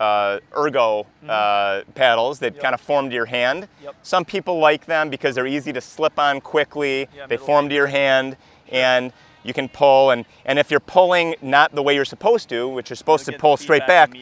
uh, 0.00 0.40
ergo 0.56 1.06
uh, 1.28 1.82
paddles 1.94 2.38
that 2.40 2.54
Mm-hmm. 2.54 2.56
Yep. 2.56 2.62
kind 2.62 2.74
of 2.74 2.80
form 2.80 3.08
to 3.10 3.14
your 3.14 3.26
hand. 3.26 3.68
Yep. 3.84 3.94
Some 4.02 4.24
people 4.24 4.58
like 4.58 4.86
them 4.86 5.10
because 5.10 5.34
they're 5.36 5.46
easy 5.46 5.72
to 5.72 5.80
slip 5.80 6.18
on 6.18 6.40
quickly. 6.40 7.08
Yeah, 7.14 7.26
they 7.26 7.36
form 7.36 7.68
to 7.68 7.74
your 7.74 7.86
hand, 7.86 8.36
and 8.72 9.12
you 9.44 9.52
can 9.52 9.68
pull. 9.68 10.10
And, 10.10 10.24
and 10.46 10.58
if 10.58 10.70
you're 10.70 10.80
pulling 10.80 11.34
not 11.42 11.74
the 11.74 11.82
way 11.82 11.94
you're 11.94 12.04
supposed 12.04 12.48
to, 12.48 12.66
which 12.68 12.90
you're 12.90 12.96
supposed 12.96 13.26
You'll 13.26 13.34
to 13.34 13.40
pull 13.40 13.56
straight 13.56 13.86
back, 13.86 14.12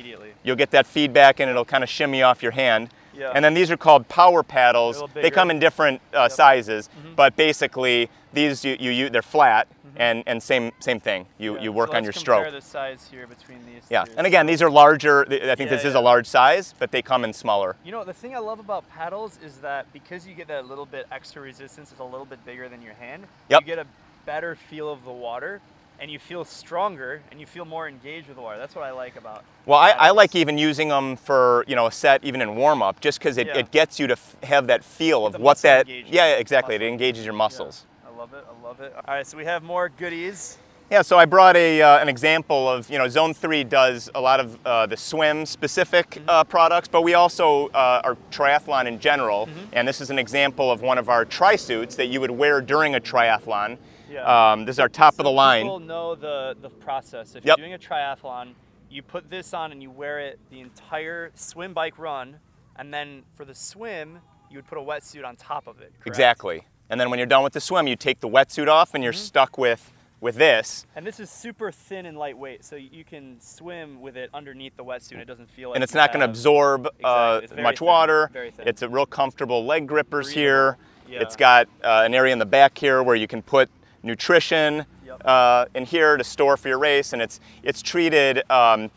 you'll 0.44 0.56
get 0.56 0.70
that 0.72 0.86
feedback 0.86 1.40
and 1.40 1.48
it'll 1.50 1.64
kind 1.64 1.82
of 1.82 1.90
shimmy 1.90 2.22
off 2.22 2.42
your 2.42 2.52
hand. 2.52 2.90
Yeah. 3.18 3.32
And 3.34 3.44
then 3.44 3.54
these 3.54 3.70
are 3.70 3.76
called 3.76 4.08
power 4.08 4.42
paddles. 4.42 5.02
They 5.14 5.30
come 5.30 5.50
in 5.50 5.58
different 5.58 6.00
uh, 6.14 6.28
sizes, 6.28 6.88
but 7.16 7.36
basically 7.36 8.08
these 8.32 8.64
you, 8.64 8.76
you, 8.78 8.90
you 8.90 9.10
they're 9.10 9.22
flat 9.22 9.68
and, 9.96 10.22
and 10.26 10.42
same 10.42 10.70
same 10.78 11.00
thing. 11.00 11.26
You 11.38 11.56
Yeah, 11.56 11.62
you 11.62 11.72
work 11.72 11.90
so 11.90 11.96
on 11.96 12.04
your 12.04 12.12
stroke. 12.12 12.44
Compare 12.44 12.60
the 12.60 12.66
size 12.66 13.08
here 13.10 13.26
between 13.26 13.58
these. 13.66 13.82
Yeah. 13.90 14.04
two. 14.04 14.12
And 14.16 14.26
again, 14.26 14.46
these 14.46 14.62
are 14.62 14.70
larger. 14.70 15.22
I 15.22 15.54
think 15.54 15.70
Yeah, 15.70 15.76
this 15.76 15.84
is 15.84 15.94
a 15.94 16.00
large 16.00 16.26
size, 16.26 16.74
but 16.78 16.90
they 16.92 17.02
come 17.02 17.24
in 17.24 17.32
smaller. 17.32 17.76
You 17.84 17.92
know, 17.92 18.04
the 18.04 18.12
thing 18.12 18.34
I 18.34 18.38
love 18.38 18.60
about 18.60 18.88
paddles 18.90 19.38
is 19.44 19.56
that 19.56 19.92
because 19.92 20.26
you 20.26 20.34
get 20.34 20.48
that 20.48 20.66
little 20.66 20.86
bit 20.86 21.06
extra 21.10 21.42
resistance, 21.42 21.90
it's 21.90 22.00
a 22.00 22.04
little 22.04 22.26
bit 22.26 22.44
bigger 22.44 22.68
than 22.68 22.80
your 22.82 22.94
hand. 22.94 23.24
Yep. 23.48 23.62
You 23.62 23.66
get 23.66 23.78
a 23.78 23.86
better 24.24 24.54
feel 24.54 24.92
of 24.92 25.04
the 25.04 25.10
water, 25.12 25.60
and 26.00 26.10
you 26.10 26.18
feel 26.18 26.44
stronger, 26.44 27.20
and 27.30 27.40
you 27.40 27.46
feel 27.46 27.64
more 27.64 27.88
engaged 27.88 28.28
with 28.28 28.36
the 28.36 28.42
water. 28.42 28.58
That's 28.58 28.74
what 28.74 28.84
I 28.84 28.90
like 28.92 29.16
about. 29.16 29.44
Well, 29.66 29.78
I, 29.78 29.90
I 29.90 30.10
like 30.10 30.34
even 30.36 30.56
using 30.58 30.88
them 30.88 31.16
for 31.16 31.64
you 31.66 31.74
know 31.76 31.86
a 31.86 31.92
set 31.92 32.22
even 32.24 32.40
in 32.40 32.54
warm 32.56 32.82
up, 32.82 33.00
just 33.00 33.18
because 33.18 33.36
it, 33.38 33.48
Yeah. 33.48 33.58
it 33.58 33.70
gets 33.70 33.98
you 33.98 34.06
to 34.06 34.12
f- 34.12 34.36
have 34.42 34.66
that 34.68 34.84
feel 34.84 35.26
of 35.26 35.34
what 35.40 35.58
that. 35.62 35.88
engagement. 35.88 36.14
Yeah, 36.14 36.36
exactly. 36.36 36.74
Muscle 36.76 36.86
It 36.86 36.90
engages 36.90 37.24
your 37.24 37.34
Yeah, 37.34 37.38
muscles. 37.38 37.84
I 38.06 38.16
love 38.16 38.32
it. 38.34 38.44
I 38.48 38.66
love 38.66 38.80
it. 38.80 38.92
All 38.94 39.14
right, 39.14 39.26
so 39.26 39.36
we 39.36 39.44
have 39.44 39.62
more 39.62 39.88
goodies. 39.88 40.58
Yeah, 40.90 41.02
so 41.02 41.18
I 41.18 41.26
brought 41.26 41.54
a, 41.54 41.82
uh, 41.82 41.98
an 41.98 42.08
example 42.08 42.66
of, 42.66 42.88
you 42.88 42.96
know, 42.96 43.06
Zone 43.08 43.34
3 43.34 43.62
does 43.62 44.08
a 44.14 44.20
lot 44.22 44.40
of 44.40 44.58
uh, 44.64 44.86
the 44.86 44.96
swim 44.96 45.44
specific 45.44 46.08
Mm-hmm. 46.12 46.30
uh, 46.30 46.44
products, 46.44 46.88
but 46.88 47.02
we 47.02 47.12
also 47.12 47.68
uh, 47.68 48.00
are 48.04 48.16
triathlon 48.30 48.86
in 48.86 48.98
general. 48.98 49.46
Mm-hmm. 49.48 49.58
And 49.74 49.86
this 49.86 50.00
is 50.00 50.08
an 50.08 50.18
example 50.18 50.70
of 50.72 50.80
one 50.80 50.96
of 50.96 51.10
our 51.10 51.26
tri 51.26 51.56
suits 51.56 51.94
that 51.96 52.06
you 52.06 52.20
would 52.22 52.30
wear 52.30 52.62
during 52.62 52.94
a 52.94 53.00
triathlon. 53.00 53.76
Yeah. 54.10 54.52
Um, 54.52 54.64
this 54.64 54.76
is 54.76 54.80
our 54.80 54.88
top 54.88 55.14
of 55.14 55.18
the 55.18 55.24
So 55.24 55.32
line. 55.32 55.62
People 55.64 55.80
know 55.80 56.14
the 56.14 56.56
the 56.60 56.70
process. 56.70 57.34
If 57.34 57.44
Yep. 57.44 57.58
you're 57.58 57.66
doing 57.68 57.74
a 57.74 57.78
triathlon, 57.78 58.54
you 58.90 59.02
put 59.02 59.28
this 59.30 59.52
on 59.54 59.72
and 59.72 59.82
you 59.82 59.90
wear 59.90 60.18
it 60.20 60.38
the 60.50 60.60
entire 60.60 61.30
swim 61.34 61.74
bike 61.74 61.98
run, 61.98 62.36
and 62.76 62.92
then 62.92 63.22
for 63.36 63.44
the 63.44 63.54
swim, 63.54 64.18
you 64.50 64.56
would 64.56 64.66
put 64.66 64.78
a 64.78 64.80
wetsuit 64.80 65.24
on 65.26 65.36
top 65.36 65.66
of 65.66 65.80
it. 65.80 65.92
correct? 65.94 66.06
Exactly. 66.06 66.62
And 66.90 66.98
then 66.98 67.10
when 67.10 67.18
you're 67.18 67.26
done 67.26 67.42
with 67.44 67.52
the 67.52 67.60
swim, 67.60 67.86
you 67.86 67.96
take 67.96 68.20
the 68.20 68.28
wetsuit 68.28 68.66
off 68.68 68.94
and 68.94 69.04
you're 69.04 69.12
Mm-hmm. 69.12 69.20
stuck 69.20 69.58
with, 69.58 69.92
with 70.22 70.36
this. 70.36 70.86
And 70.96 71.06
this 71.06 71.20
is 71.20 71.28
super 71.28 71.70
thin 71.70 72.06
and 72.06 72.16
lightweight, 72.16 72.64
so 72.64 72.76
you 72.76 73.04
can 73.04 73.38
swim 73.42 74.00
with 74.00 74.16
it 74.16 74.30
underneath 74.32 74.74
the 74.78 74.84
wetsuit. 74.84 75.18
It 75.18 75.26
doesn't 75.26 75.50
feel 75.50 75.68
like 75.68 75.76
and 75.76 75.84
it's 75.84 75.92
not 75.92 76.12
going 76.14 76.20
to 76.20 76.24
absorb 76.30 76.86
uh, 77.04 77.40
Exactly. 77.42 77.56
Very 77.56 77.62
much 77.62 77.78
thin, 77.80 77.86
water. 77.86 78.30
very 78.32 78.50
thin. 78.52 78.66
It's 78.66 78.80
a 78.80 78.88
real 78.88 79.04
comfortable 79.04 79.66
leg 79.66 79.86
grippers 79.86 80.28
Breathable. 80.28 80.40
here. 80.42 80.76
Yeah. 81.10 81.20
It's 81.22 81.36
got 81.36 81.68
uh, 81.84 82.02
an 82.06 82.14
area 82.14 82.32
in 82.32 82.38
the 82.38 82.46
back 82.46 82.78
here 82.78 83.02
where 83.02 83.16
you 83.16 83.26
can 83.26 83.42
put 83.42 83.68
nutrition 84.02 84.84
Yep. 85.06 85.22
uh, 85.24 85.64
in 85.74 85.86
here 85.86 86.16
to 86.18 86.24
store 86.24 86.56
for 86.58 86.68
your 86.68 86.78
race, 86.78 87.12
and 87.14 87.22
it's 87.22 87.40
it's 87.62 87.80
treated 87.82 88.42
um, 88.50 88.90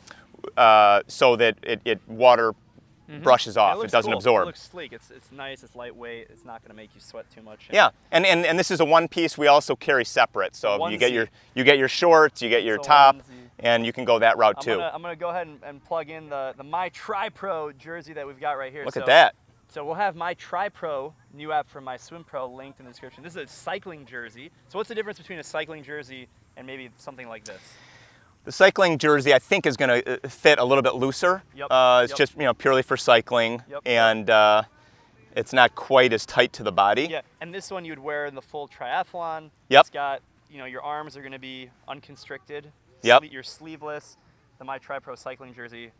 uh, 0.57 1.01
so 1.07 1.35
that 1.37 1.55
it, 1.63 1.79
it 1.85 2.01
water 2.07 2.53
brushes 3.23 3.57
off. 3.57 3.75
It, 3.75 3.79
looks 3.79 3.91
doesn't 3.91 4.11
cool. 4.11 4.17
absorb. 4.17 4.43
It 4.43 4.45
looks 4.47 4.61
sleek. 4.61 4.93
It's, 4.93 5.11
it's 5.11 5.31
nice. 5.31 5.63
It's 5.63 5.75
lightweight. 5.75 6.27
It's 6.29 6.45
not 6.45 6.61
going 6.61 6.69
to 6.69 6.75
make 6.75 6.89
you 6.95 7.01
sweat 7.01 7.25
too 7.33 7.41
much. 7.41 7.67
yeah, 7.71 7.89
and, 8.11 8.25
and 8.25 8.45
and 8.45 8.57
this 8.59 8.71
is 8.71 8.79
a 8.79 8.85
one 8.85 9.07
piece 9.07 9.37
we 9.37 9.47
also 9.47 9.75
carry 9.75 10.03
separate. 10.05 10.55
So 10.55 10.87
you 10.89 10.97
get 10.97 11.11
your 11.11 11.27
you 11.53 11.63
get 11.63 11.77
your 11.77 11.87
shorts, 11.87 12.41
you 12.41 12.49
get 12.49 12.63
your 12.63 12.75
It's 12.75 12.87
top, 12.87 13.17
and 13.59 13.85
you 13.85 13.93
can 13.93 14.03
go 14.05 14.19
that 14.19 14.37
route 14.37 14.55
I'm 14.57 14.63
too. 14.63 14.71
gonna, 14.75 14.91
I'm 14.93 15.01
gonna 15.01 15.15
go 15.15 15.29
ahead 15.29 15.47
and, 15.47 15.59
and 15.63 15.83
plug 15.83 16.09
in 16.09 16.29
the, 16.29 16.53
the 16.57 16.63
My 16.63 16.89
Tri 16.89 17.29
Pro 17.29 17.71
jersey 17.71 18.13
that 18.13 18.25
we've 18.27 18.39
got 18.39 18.53
right 18.53 18.71
here. 18.71 18.83
Look 18.85 18.93
So- 18.95 18.99
at 19.01 19.05
that. 19.07 19.35
So 19.69 19.85
we'll 19.85 19.95
have 19.95 20.17
my 20.17 20.33
Tri 20.33 20.67
Pro 20.67 21.13
new 21.33 21.51
app 21.51 21.69
for 21.69 21.81
MySwimPro 21.81 22.53
linked 22.55 22.79
in 22.79 22.85
the 22.85 22.91
description. 22.91 23.23
This 23.23 23.35
is 23.35 23.43
a 23.43 23.47
cycling 23.47 24.05
jersey. 24.05 24.51
So 24.69 24.77
what's 24.77 24.89
the 24.89 24.95
difference 24.95 25.17
between 25.17 25.39
a 25.39 25.43
cycling 25.43 25.83
jersey 25.83 26.27
and 26.57 26.65
maybe 26.67 26.89
something 26.97 27.27
like 27.27 27.43
this? 27.45 27.61
The 28.43 28.51
cycling 28.51 28.97
jersey, 28.97 29.33
I 29.33 29.39
think, 29.39 29.65
is 29.65 29.77
going 29.77 30.03
to 30.03 30.19
fit 30.29 30.57
a 30.59 30.63
little 30.63 30.81
bit 30.81 30.95
looser. 30.95 31.43
Yep, 31.55 31.67
Uh, 31.69 32.01
it's 32.03 32.11
yep. 32.11 32.17
just 32.17 32.33
you 32.35 32.43
know 32.43 32.53
purely 32.53 32.81
for 32.81 32.97
cycling, 32.97 33.61
Yep. 33.69 33.81
and 33.85 34.29
uh, 34.29 34.63
it's 35.35 35.53
not 35.53 35.75
quite 35.75 36.11
as 36.11 36.25
tight 36.25 36.51
to 36.53 36.63
the 36.63 36.71
body. 36.71 37.07
Yeah, 37.09 37.21
and 37.39 37.53
this 37.53 37.69
one 37.69 37.85
you'd 37.85 37.99
wear 37.99 38.25
in 38.25 38.33
the 38.35 38.41
full 38.41 38.67
triathlon. 38.67 39.51
Yep. 39.69 39.81
It's 39.81 39.89
got, 39.91 40.21
you 40.49 40.57
know, 40.57 40.65
your 40.65 40.81
arms 40.81 41.15
are 41.15 41.21
gonna 41.21 41.37
be 41.39 41.69
unconstricted. 41.87 42.71
Yep. 43.03 43.25
You're 43.31 43.43
sleeveless. 43.43 44.17
The 44.57 44.65
My 44.65 44.77
Tri 44.79 44.99
Pro 44.99 45.15
cycling 45.15 45.53
jersey, 45.53 45.91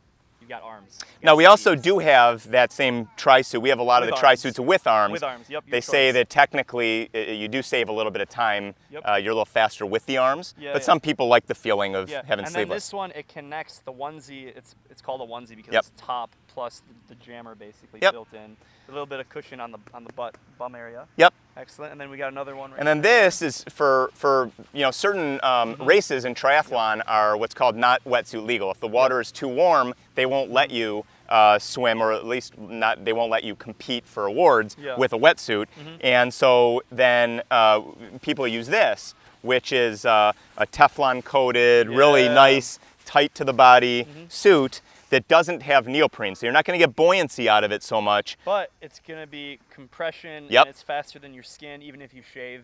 you've 0.41 0.49
got 0.49 0.63
arms. 0.63 0.99
You 1.21 1.25
Now 1.25 1.31
got 1.31 1.37
we 1.37 1.45
also 1.45 1.75
do 1.75 1.99
have 1.99 2.49
that 2.51 2.73
same 2.73 3.07
tri 3.15 3.41
suit. 3.41 3.61
We 3.61 3.69
have 3.69 3.79
a 3.79 3.83
lot 3.83 4.03
of 4.03 4.09
the 4.09 4.15
tri 4.15 4.29
arms. 4.31 4.39
suits 4.41 4.59
with 4.59 4.87
arms. 4.87 5.13
With 5.13 5.23
arms, 5.23 5.49
yep, 5.49 5.63
They 5.69 5.79
say 5.81 6.11
that 6.11 6.29
technically 6.29 7.09
uh, 7.13 7.19
you 7.19 7.47
do 7.47 7.61
save 7.61 7.87
a 7.89 7.91
little 7.93 8.11
bit 8.11 8.21
of 8.21 8.29
time. 8.29 8.73
Yep. 8.89 9.03
Uh, 9.07 9.15
you're 9.15 9.31
a 9.31 9.35
little 9.35 9.45
faster 9.45 9.85
with 9.85 10.05
the 10.07 10.17
arms, 10.17 10.55
Yeah, 10.59 10.73
but 10.73 10.81
yeah. 10.81 10.85
some 10.85 10.99
people 10.99 11.27
like 11.27 11.45
the 11.47 11.55
feeling 11.55 11.95
of 11.95 12.09
Yeah, 12.09 12.23
having 12.25 12.45
and 12.45 12.47
then 12.47 12.53
sleeveless. 12.65 12.85
this 12.87 12.93
one 12.93 13.11
it 13.11 13.27
connects 13.27 13.79
the 13.79 13.93
onesie. 13.93 14.47
It's 14.57 14.75
it's 14.89 15.01
called 15.01 15.21
a 15.21 15.25
onesie 15.31 15.55
because 15.55 15.73
Yep. 15.73 15.79
it's 15.85 15.91
top 15.95 16.35
plus 16.53 16.81
the, 17.07 17.15
the 17.15 17.21
jammer 17.23 17.55
basically 17.55 17.99
Yep. 18.01 18.11
built 18.13 18.33
in. 18.33 18.55
A 18.87 18.91
little 18.91 19.05
bit 19.05 19.19
of 19.19 19.29
cushion 19.29 19.59
on 19.59 19.71
the 19.71 19.77
on 19.93 20.03
the 20.03 20.13
butt 20.13 20.35
bum 20.57 20.75
area. 20.75 21.07
Yep. 21.17 21.33
Excellent. 21.57 21.91
And 21.91 22.01
then 22.01 22.09
we 22.09 22.17
got 22.17 22.31
another 22.31 22.55
one 22.55 22.71
right 22.71 22.79
And 22.79 22.87
then 22.87 23.01
this 23.01 23.41
is 23.41 23.63
for 23.69 24.09
for 24.13 24.51
you 24.73 24.81
know 24.81 24.91
certain 24.91 25.39
um, 25.43 25.75
races 25.79 26.25
in 26.25 26.33
triathlon 26.35 27.01
are 27.07 27.37
what's 27.37 27.53
called 27.53 27.75
not 27.75 28.03
wetsuit 28.03 28.45
legal. 28.45 28.71
If 28.71 28.79
the 28.79 28.87
water 28.87 29.19
is 29.21 29.31
too 29.31 29.47
warm, 29.47 29.93
they 30.15 30.25
won't 30.25 30.51
let 30.51 30.71
you 30.71 31.05
uh, 31.29 31.57
swim, 31.59 32.01
or 32.01 32.11
at 32.11 32.25
least 32.25 32.57
not 32.57 33.05
they 33.05 33.13
won't 33.13 33.31
let 33.31 33.43
you 33.45 33.55
compete 33.55 34.05
for 34.05 34.25
awards 34.25 34.75
Yeah. 34.79 34.97
with 34.97 35.13
a 35.13 35.17
wetsuit. 35.17 35.67
And 36.01 36.33
so 36.33 36.81
then 36.91 37.41
uh, 37.49 37.81
people 38.21 38.45
use 38.47 38.67
this, 38.67 39.15
which 39.41 39.71
is 39.71 40.03
uh, 40.05 40.33
a 40.57 40.67
Teflon 40.67 41.23
coated, 41.23 41.87
really 41.87 42.27
nice, 42.27 42.79
tight 43.05 43.33
to 43.35 43.45
the 43.45 43.53
body 43.53 44.05
suit 44.27 44.81
that 45.11 45.27
doesn't 45.27 45.61
have 45.61 45.87
neoprene. 45.87 46.35
So 46.35 46.45
you're 46.45 46.53
not 46.53 46.65
going 46.65 46.79
to 46.79 46.83
get 46.85 46.95
buoyancy 46.95 47.47
out 47.47 47.63
of 47.63 47.71
it 47.71 47.83
so 47.83 48.01
much. 48.01 48.37
But 48.43 48.71
it's 48.81 48.99
gonna 49.05 49.27
be 49.27 49.59
compression 49.69 50.47
Yep. 50.49 50.61
and 50.61 50.69
it's 50.69 50.81
faster 50.81 51.19
than 51.19 51.33
your 51.33 51.43
skin, 51.43 51.81
even 51.83 52.01
if 52.01 52.13
you 52.13 52.23
shave. 52.23 52.63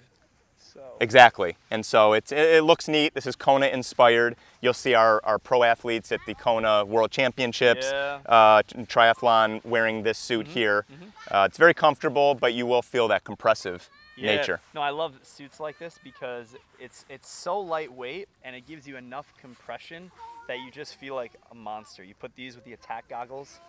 So 0.58 0.82
Exactly. 1.00 1.58
And 1.70 1.86
so 1.86 2.14
it's, 2.14 2.32
it, 2.32 2.40
it 2.40 2.64
looks 2.64 2.88
neat. 2.88 3.14
This 3.14 3.28
is 3.28 3.36
Kona 3.36 3.68
inspired. 3.68 4.36
You'll 4.62 4.74
see 4.74 4.96
our, 4.96 5.22
our 5.24 5.38
pro 5.38 5.64
athletes 5.64 6.12
at 6.12 6.20
the 6.26 6.34
Kona 6.34 6.84
World 6.84 7.12
Championships, 7.12 7.90
Yeah. 7.92 8.20
uh, 8.26 8.64
triathlon, 8.64 9.64
wearing 9.64 10.04
this 10.04 10.18
suit 10.18 10.48
here. 10.48 10.86
Uh, 11.30 11.46
it's 11.48 11.58
very 11.58 11.74
comfortable, 11.74 12.34
but 12.34 12.54
you 12.54 12.66
will 12.66 12.82
feel 12.82 13.08
that 13.10 13.24
compressive 13.24 13.90
yeah. 14.16 14.36
nature. 14.36 14.60
No, 14.74 14.82
I 14.82 14.90
love 14.90 15.14
suits 15.24 15.60
like 15.60 15.78
this 15.80 16.00
because 16.04 16.56
it's 16.80 17.06
it's 17.10 17.30
so 17.30 17.60
lightweight 17.60 18.28
and 18.44 18.56
it 18.56 18.66
gives 18.66 18.88
you 18.88 18.98
enough 18.98 19.32
compression 19.40 20.12
that 20.48 20.60
you 20.60 20.72
just 20.72 20.96
feel 20.96 21.16
like 21.16 21.34
a 21.52 21.56
monster. 21.56 22.04
You 22.04 22.16
put 22.16 22.36
these 22.36 22.56
with 22.56 22.66
the 22.66 22.74
attack 22.74 23.10
goggles. 23.10 23.60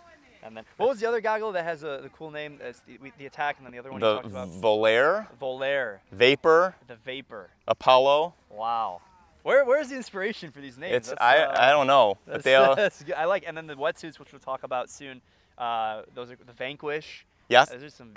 And 0.42 0.56
then, 0.56 0.64
what 0.76 0.88
was 0.88 1.00
the 1.00 1.06
other 1.06 1.20
goggle 1.20 1.50
that 1.52 1.64
has 1.64 1.82
a 1.82 1.98
the 2.00 2.10
cool 2.10 2.30
name? 2.30 2.58
That's 2.62 2.80
the, 2.80 2.98
the 3.18 3.26
attack, 3.26 3.56
and 3.58 3.66
then 3.66 3.72
the 3.72 3.78
other 3.80 3.90
one 3.90 4.00
you 4.00 4.06
The 4.06 4.14
talked 4.14 4.26
about. 4.26 4.48
Volare, 4.50 5.26
Volare, 5.40 5.98
Vapor, 6.12 6.76
the 6.86 6.94
Vapor. 6.94 7.50
Apollo. 7.66 8.34
Wow. 8.48 9.00
Where 9.42 9.64
where's 9.64 9.88
the 9.88 9.96
inspiration 9.96 10.52
for 10.52 10.60
these 10.60 10.78
names? 10.78 10.94
It's 10.94 11.08
That's, 11.08 11.20
I, 11.20 11.38
uh, 11.38 11.56
I 11.58 11.70
don't 11.70 11.88
know, 11.88 12.18
but 12.24 12.44
they 12.44 12.54
all. 12.54 12.76
I 13.16 13.24
like, 13.24 13.44
and 13.48 13.56
then 13.56 13.66
the 13.66 13.74
wetsuits, 13.74 14.20
which 14.20 14.30
we'll 14.32 14.40
talk 14.40 14.62
about 14.62 14.90
soon. 14.90 15.20
Uh, 15.56 16.02
those 16.14 16.30
are 16.30 16.36
the 16.46 16.52
Vanquish. 16.52 17.26
yes. 17.48 17.70
Those 17.70 17.82
are 17.82 17.90
some 17.90 18.14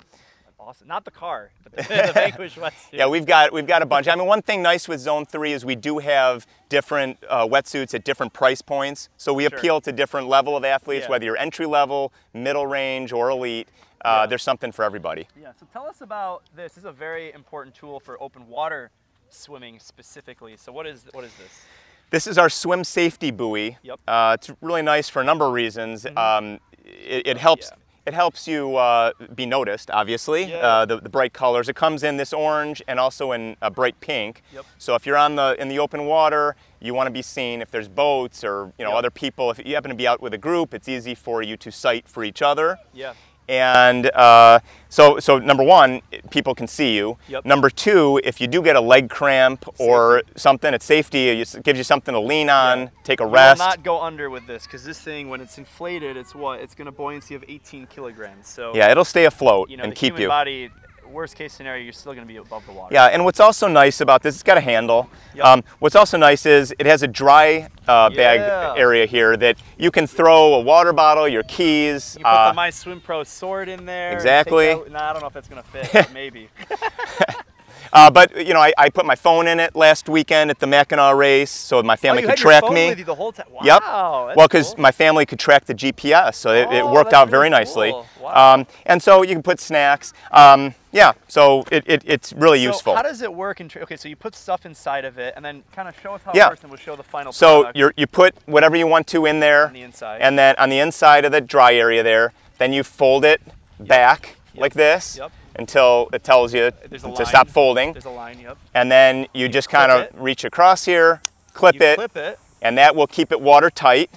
awesome. 0.62 0.88
Not 0.88 1.04
the 1.04 1.10
car, 1.10 1.50
but 1.62 1.72
the, 1.76 1.82
the 2.06 2.12
Vanquish 2.12 2.54
wetsuit. 2.56 2.72
Yeah, 2.92 3.06
we've 3.06 3.26
got 3.26 3.52
we've 3.52 3.66
got 3.66 3.82
a 3.82 3.86
bunch. 3.86 4.08
I 4.08 4.14
mean, 4.14 4.26
one 4.26 4.42
thing 4.42 4.62
nice 4.62 4.88
with 4.88 5.00
Zone 5.00 5.24
Three 5.26 5.52
is 5.52 5.64
we 5.64 5.74
do 5.76 5.98
have 5.98 6.46
different 6.68 7.18
uh, 7.28 7.46
wetsuits 7.46 7.94
at 7.94 8.04
different 8.04 8.32
price 8.32 8.62
points. 8.62 9.08
So 9.16 9.32
we 9.32 9.42
Sure. 9.48 9.58
appeal 9.58 9.80
to 9.82 9.92
different 9.92 10.28
level 10.28 10.56
of 10.56 10.64
athletes, 10.64 11.04
Yeah. 11.04 11.10
whether 11.10 11.24
you're 11.24 11.36
entry 11.36 11.66
level, 11.66 12.12
middle 12.34 12.66
range, 12.66 13.12
or 13.12 13.30
elite. 13.30 13.68
Uh, 14.04 14.20
Yeah. 14.22 14.26
There's 14.26 14.42
something 14.42 14.72
for 14.72 14.84
everybody. 14.84 15.28
Yeah. 15.40 15.52
So 15.58 15.66
tell 15.72 15.86
us 15.86 16.00
about 16.00 16.42
this. 16.56 16.72
This 16.72 16.78
is 16.78 16.84
a 16.84 16.92
very 16.92 17.32
important 17.32 17.74
tool 17.74 18.00
for 18.00 18.20
open 18.22 18.48
water 18.48 18.90
swimming 19.30 19.78
specifically. 19.78 20.56
So 20.56 20.72
what 20.72 20.86
is 20.86 21.04
what 21.12 21.24
is 21.24 21.32
this? 21.36 21.62
This 22.10 22.26
is 22.26 22.36
our 22.36 22.50
swim 22.50 22.84
safety 22.84 23.30
buoy. 23.30 23.78
Yep. 23.82 24.00
Uh, 24.06 24.36
it's 24.38 24.50
really 24.60 24.82
nice 24.82 25.08
for 25.08 25.22
a 25.22 25.24
number 25.24 25.46
of 25.46 25.52
reasons. 25.54 26.04
Um, 26.16 26.60
it, 26.84 27.26
it 27.26 27.36
helps. 27.38 27.70
yeah. 27.70 27.76
It 28.04 28.14
helps 28.14 28.48
you 28.48 28.76
uh, 28.76 29.12
be 29.34 29.46
noticed, 29.46 29.90
obviously. 29.90 30.44
Yeah. 30.50 30.56
Uh, 30.56 30.84
the, 30.86 31.00
the 31.00 31.08
bright 31.08 31.32
colors. 31.32 31.68
It 31.68 31.76
comes 31.76 32.02
in 32.02 32.16
this 32.16 32.32
orange 32.32 32.82
and 32.88 32.98
also 32.98 33.30
in 33.30 33.56
a 33.62 33.70
bright 33.70 33.98
pink. 34.00 34.42
Yep. 34.52 34.64
So 34.78 34.94
if 34.96 35.06
you're 35.06 35.16
on 35.16 35.36
the 35.36 35.54
in 35.60 35.68
the 35.68 35.78
open 35.78 36.06
water, 36.06 36.56
you 36.80 36.94
want 36.94 37.06
to 37.06 37.12
be 37.12 37.22
seen. 37.22 37.62
If 37.62 37.70
there's 37.70 37.88
boats 37.88 38.42
or 38.42 38.72
you 38.76 38.84
know 38.84 38.90
Yep. 38.90 38.98
other 38.98 39.10
people, 39.10 39.50
if 39.52 39.64
you 39.64 39.74
happen 39.74 39.90
to 39.90 39.96
be 39.96 40.08
out 40.08 40.20
with 40.20 40.34
a 40.34 40.38
group, 40.38 40.74
it's 40.74 40.88
easy 40.88 41.14
for 41.14 41.42
you 41.42 41.56
to 41.58 41.70
sight 41.70 42.08
for 42.08 42.24
each 42.24 42.42
other. 42.42 42.76
Yeah. 42.92 43.14
And 43.48 44.06
uh, 44.10 44.60
so, 44.88 45.18
so 45.18 45.38
number 45.38 45.62
one, 45.62 46.00
people 46.30 46.54
can 46.54 46.66
see 46.66 46.94
you. 46.96 47.18
Yep. 47.28 47.44
Number 47.44 47.68
two, 47.70 48.20
if 48.24 48.40
you 48.40 48.46
do 48.46 48.62
get 48.62 48.76
a 48.76 48.80
leg 48.80 49.10
cramp 49.10 49.64
or 49.78 50.22
something, 50.36 50.72
it's 50.72 50.84
safety. 50.84 51.28
It 51.28 51.62
gives 51.62 51.76
you 51.78 51.84
something 51.84 52.12
to 52.14 52.20
lean 52.20 52.48
on, 52.48 52.78
Yeah. 52.80 52.88
take 53.04 53.20
a 53.20 53.24
You 53.24 53.30
rest. 53.30 53.58
will 53.60 53.66
not 53.66 53.82
go 53.82 54.00
under 54.00 54.30
with 54.30 54.46
this 54.46 54.64
because 54.64 54.84
this 54.84 55.00
thing, 55.00 55.28
when 55.28 55.40
it's 55.40 55.58
inflated, 55.58 56.16
it's 56.16 56.34
what? 56.34 56.60
It's 56.60 56.74
going 56.74 56.86
to 56.86 56.92
buoyancy 56.92 57.34
of 57.34 57.44
18 57.48 57.86
kilograms. 57.88 58.48
So 58.48 58.72
yeah, 58.74 58.90
it'll 58.90 59.04
stay 59.04 59.24
afloat 59.24 59.70
you 59.70 59.76
know, 59.76 59.84
and 59.84 59.94
keep 59.94 60.18
you. 60.18 60.28
body, 60.28 60.70
worst 61.12 61.36
case 61.36 61.52
scenario, 61.52 61.84
you're 61.84 61.92
still 61.92 62.12
going 62.12 62.26
to 62.26 62.32
be 62.32 62.38
above 62.38 62.64
the 62.66 62.72
water. 62.72 62.94
Yeah, 62.94 63.06
and 63.06 63.24
what's 63.24 63.40
also 63.40 63.68
nice 63.68 64.00
about 64.00 64.22
this, 64.22 64.34
it's 64.34 64.42
got 64.42 64.56
a 64.58 64.60
handle. 64.60 65.08
Yep. 65.34 65.44
Um, 65.44 65.64
what's 65.78 65.94
also 65.96 66.16
nice 66.16 66.46
is 66.46 66.74
it 66.78 66.86
has 66.86 67.02
a 67.02 67.08
dry 67.08 67.68
uh, 67.86 68.10
bag 68.10 68.40
Yeah. 68.40 68.74
area 68.76 69.06
here 69.06 69.36
that 69.36 69.58
you 69.78 69.90
can 69.90 70.06
throw 70.06 70.54
a 70.54 70.60
water 70.60 70.92
bottle, 70.92 71.28
your 71.28 71.42
keys. 71.44 72.16
You 72.18 72.24
put 72.24 72.30
uh, 72.30 72.48
the 72.48 72.54
My 72.54 72.70
Swim 72.70 73.00
Pro 73.00 73.22
sword 73.24 73.68
in 73.68 73.84
there. 73.84 74.12
Exactly. 74.12 74.70
out- 74.70 74.90
Nah, 74.90 75.10
I 75.10 75.12
don't 75.12 75.22
know 75.22 75.28
if 75.28 75.34
that's 75.34 75.48
gonna 75.48 75.62
fit. 75.62 75.88
but 75.92 76.12
maybe. 76.12 76.48
uh, 77.92 78.10
but 78.10 78.46
you 78.46 78.54
know, 78.54 78.60
I, 78.60 78.72
I 78.78 78.88
put 78.88 79.04
my 79.04 79.14
phone 79.14 79.46
in 79.46 79.60
it 79.60 79.74
last 79.76 80.08
weekend 80.08 80.50
at 80.50 80.58
the 80.58 80.66
Mackinac 80.66 81.14
race, 81.16 81.50
so 81.50 81.82
my 81.82 81.94
oh, 81.94 81.96
family 81.96 82.22
you 82.22 82.28
could 82.28 82.36
track 82.38 82.62
phone 82.62 82.74
me. 82.74 82.88
with 82.88 82.98
you 82.98 83.04
the 83.04 83.14
whole 83.14 83.32
time. 83.32 83.46
Wow. 83.50 83.60
Yep. 83.62 84.36
well, 84.36 84.48
because 84.48 84.74
cool. 84.74 84.82
my 84.82 84.92
family 84.92 85.26
could 85.26 85.38
track 85.38 85.64
the 85.66 85.74
GPS, 85.74 86.34
so 86.36 86.52
it, 86.52 86.72
it 86.72 86.82
Oh, 86.82 86.92
worked 86.92 87.10
that's 87.10 87.14
out 87.20 87.26
really 87.28 87.30
very 87.30 87.50
nicely. 87.50 87.90
cool. 87.90 88.06
Wow. 88.20 88.54
Um, 88.54 88.66
and 88.86 89.02
so 89.02 89.22
you 89.22 89.28
can 89.34 89.42
put 89.42 89.60
snacks. 89.60 90.12
Um, 90.30 90.74
yeah, 90.92 91.12
so 91.28 91.64
it, 91.72 91.84
it, 91.86 92.02
it's 92.06 92.32
really 92.34 92.58
So 92.58 92.64
useful. 92.64 92.94
how 92.96 93.02
does 93.02 93.22
it 93.22 93.32
work? 93.32 93.60
In 93.60 93.68
tra- 93.68 93.82
okay, 93.82 93.96
so 93.96 94.08
you 94.08 94.16
put 94.16 94.34
stuff 94.34 94.66
inside 94.66 95.04
of 95.04 95.18
it, 95.18 95.32
and 95.36 95.44
then 95.44 95.62
kind 95.72 95.88
of 95.88 95.98
show 96.00 96.14
us 96.14 96.22
how 96.22 96.32
Yeah. 96.34 96.50
it 96.52 96.60
and 96.62 96.70
we'll 96.70 96.78
show 96.78 96.96
the 96.96 97.02
final 97.02 97.32
so 97.32 97.70
you 97.74 97.90
you 97.96 98.06
put 98.06 98.34
whatever 98.46 98.76
you 98.76 98.86
want 98.86 99.06
to 99.08 99.26
in 99.26 99.40
there, 99.40 99.66
on 99.68 99.72
the 99.72 99.82
inside. 99.82 100.20
and 100.20 100.38
then 100.38 100.54
on 100.58 100.68
the 100.70 100.78
inside 100.78 101.24
of 101.24 101.32
the 101.32 101.40
dry 101.40 101.74
area 101.74 102.02
there, 102.02 102.32
then 102.58 102.72
you 102.72 102.82
fold 102.82 103.24
it 103.24 103.40
back 103.80 104.36
like 104.54 104.74
this 104.74 105.16
Yep. 105.18 105.32
Until 105.56 106.08
it 106.12 106.24
tells 106.24 106.54
you 106.54 106.70
There's 106.88 107.02
to 107.02 107.08
line. 107.08 107.26
stop 107.26 107.48
folding. 107.48 107.92
There's 107.92 108.04
a 108.04 108.10
line. 108.10 108.40
Yep. 108.40 108.58
And 108.74 108.90
then 108.90 109.26
you 109.34 109.48
just 109.48 109.68
kind 109.68 109.90
of 109.92 110.08
reach 110.20 110.44
across 110.44 110.84
here, 110.84 111.20
clip 111.54 111.74
you 111.76 111.82
it, 111.82 111.96
clip 111.96 112.16
it. 112.16 112.38
and 112.62 112.76
that 112.78 112.94
will 112.96 113.06
keep 113.06 113.32
it 113.32 113.40
watertight. 113.40 114.10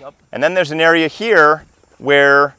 Yep. 0.00 0.14
And 0.32 0.42
then 0.42 0.54
there's 0.54 0.70
an 0.70 0.80
area 0.80 1.08
here 1.08 1.64
where 1.98 2.54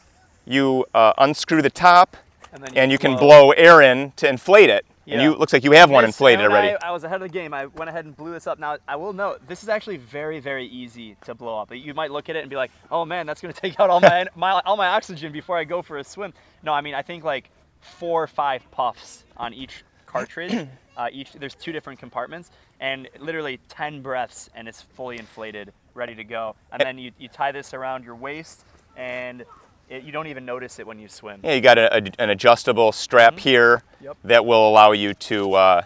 you 0.45 0.85
uh, 0.93 1.13
unscrew 1.17 1.61
the 1.61 1.69
top 1.69 2.17
And 2.51 2.63
then 2.63 2.77
and 2.77 2.91
you 2.91 2.97
can 2.97 3.15
blow 3.15 3.51
air 3.51 3.81
in 3.81 4.11
to 4.17 4.27
inflate 4.27 4.69
it. 4.69 4.85
And 5.11 5.23
you 5.23 5.33
looks 5.33 5.53
like 5.53 5.63
you 5.63 5.71
have 5.71 5.89
one 5.89 6.03
This- 6.03 6.13
inflated 6.15 6.45
already. 6.45 6.75
I, 6.83 6.89
I 6.89 6.91
was 6.91 7.03
ahead 7.03 7.15
of 7.15 7.21
the 7.21 7.29
game. 7.33 7.51
I 7.51 7.65
went 7.65 7.89
ahead 7.89 8.05
and 8.05 8.15
blew 8.15 8.31
this 8.31 8.45
up. 8.45 8.59
Now 8.59 8.77
I 8.87 8.95
will 8.95 9.11
note 9.11 9.41
this 9.47 9.63
is 9.63 9.69
actually 9.69 9.97
very, 9.97 10.39
very 10.39 10.67
easy 10.67 11.15
to 11.23 11.33
blow 11.33 11.57
up. 11.57 11.73
You 11.73 11.95
might 11.95 12.11
look 12.11 12.29
at 12.29 12.35
it 12.35 12.41
and 12.41 12.49
be 12.49 12.55
like, 12.55 12.69
"Oh 12.91 13.05
man, 13.05 13.25
that's 13.25 13.41
going 13.41 13.51
to 13.55 13.59
take 13.59 13.79
out 13.79 13.89
all 13.89 13.99
my, 14.01 14.27
my 14.35 14.61
all 14.65 14.77
my 14.77 14.85
oxygen 14.89 15.31
before 15.31 15.57
I 15.57 15.63
go 15.63 15.81
for 15.81 15.97
a 15.97 16.03
swim." 16.03 16.31
No, 16.61 16.73
I 16.73 16.81
mean 16.81 16.93
I 16.93 17.01
think 17.01 17.23
like 17.23 17.49
four 17.81 18.23
or 18.23 18.27
five 18.27 18.69
puffs 18.71 19.23
on 19.37 19.53
each 19.53 19.83
cartridge. 20.05 20.67
uh, 20.97 21.07
each 21.11 21.33
there's 21.33 21.55
two 21.55 21.71
different 21.71 21.99
compartments, 21.99 22.51
and 22.79 23.07
literally 23.19 23.59
ten 23.69 24.01
breaths, 24.01 24.49
and 24.55 24.67
it's 24.67 24.81
fully 24.81 25.17
inflated, 25.17 25.71
ready 25.93 26.15
to 26.15 26.23
go. 26.23 26.55
And 26.71 26.81
then 26.81 26.97
you, 26.97 27.11
you 27.17 27.27
tie 27.27 27.51
this 27.51 27.73
around 27.73 28.03
your 28.03 28.15
waist, 28.15 28.65
and 28.97 29.43
it, 29.89 30.03
you 30.03 30.11
don't 30.11 30.27
even 30.27 30.45
notice 30.45 30.79
it 30.79 30.85
when 30.87 30.99
you 30.99 31.07
swim. 31.07 31.39
Yeah, 31.43 31.53
you 31.53 31.61
got 31.61 31.77
a, 31.77 31.95
a- 31.97 32.21
an 32.21 32.29
adjustable 32.29 32.91
strap 32.91 33.39
here 33.39 33.77
Mm-hmm. 33.77 34.05
Yep. 34.05 34.17
that 34.23 34.45
will 34.45 34.69
allow 34.69 34.93
you 34.93 35.13
to 35.13 35.53
uh, 35.55 35.81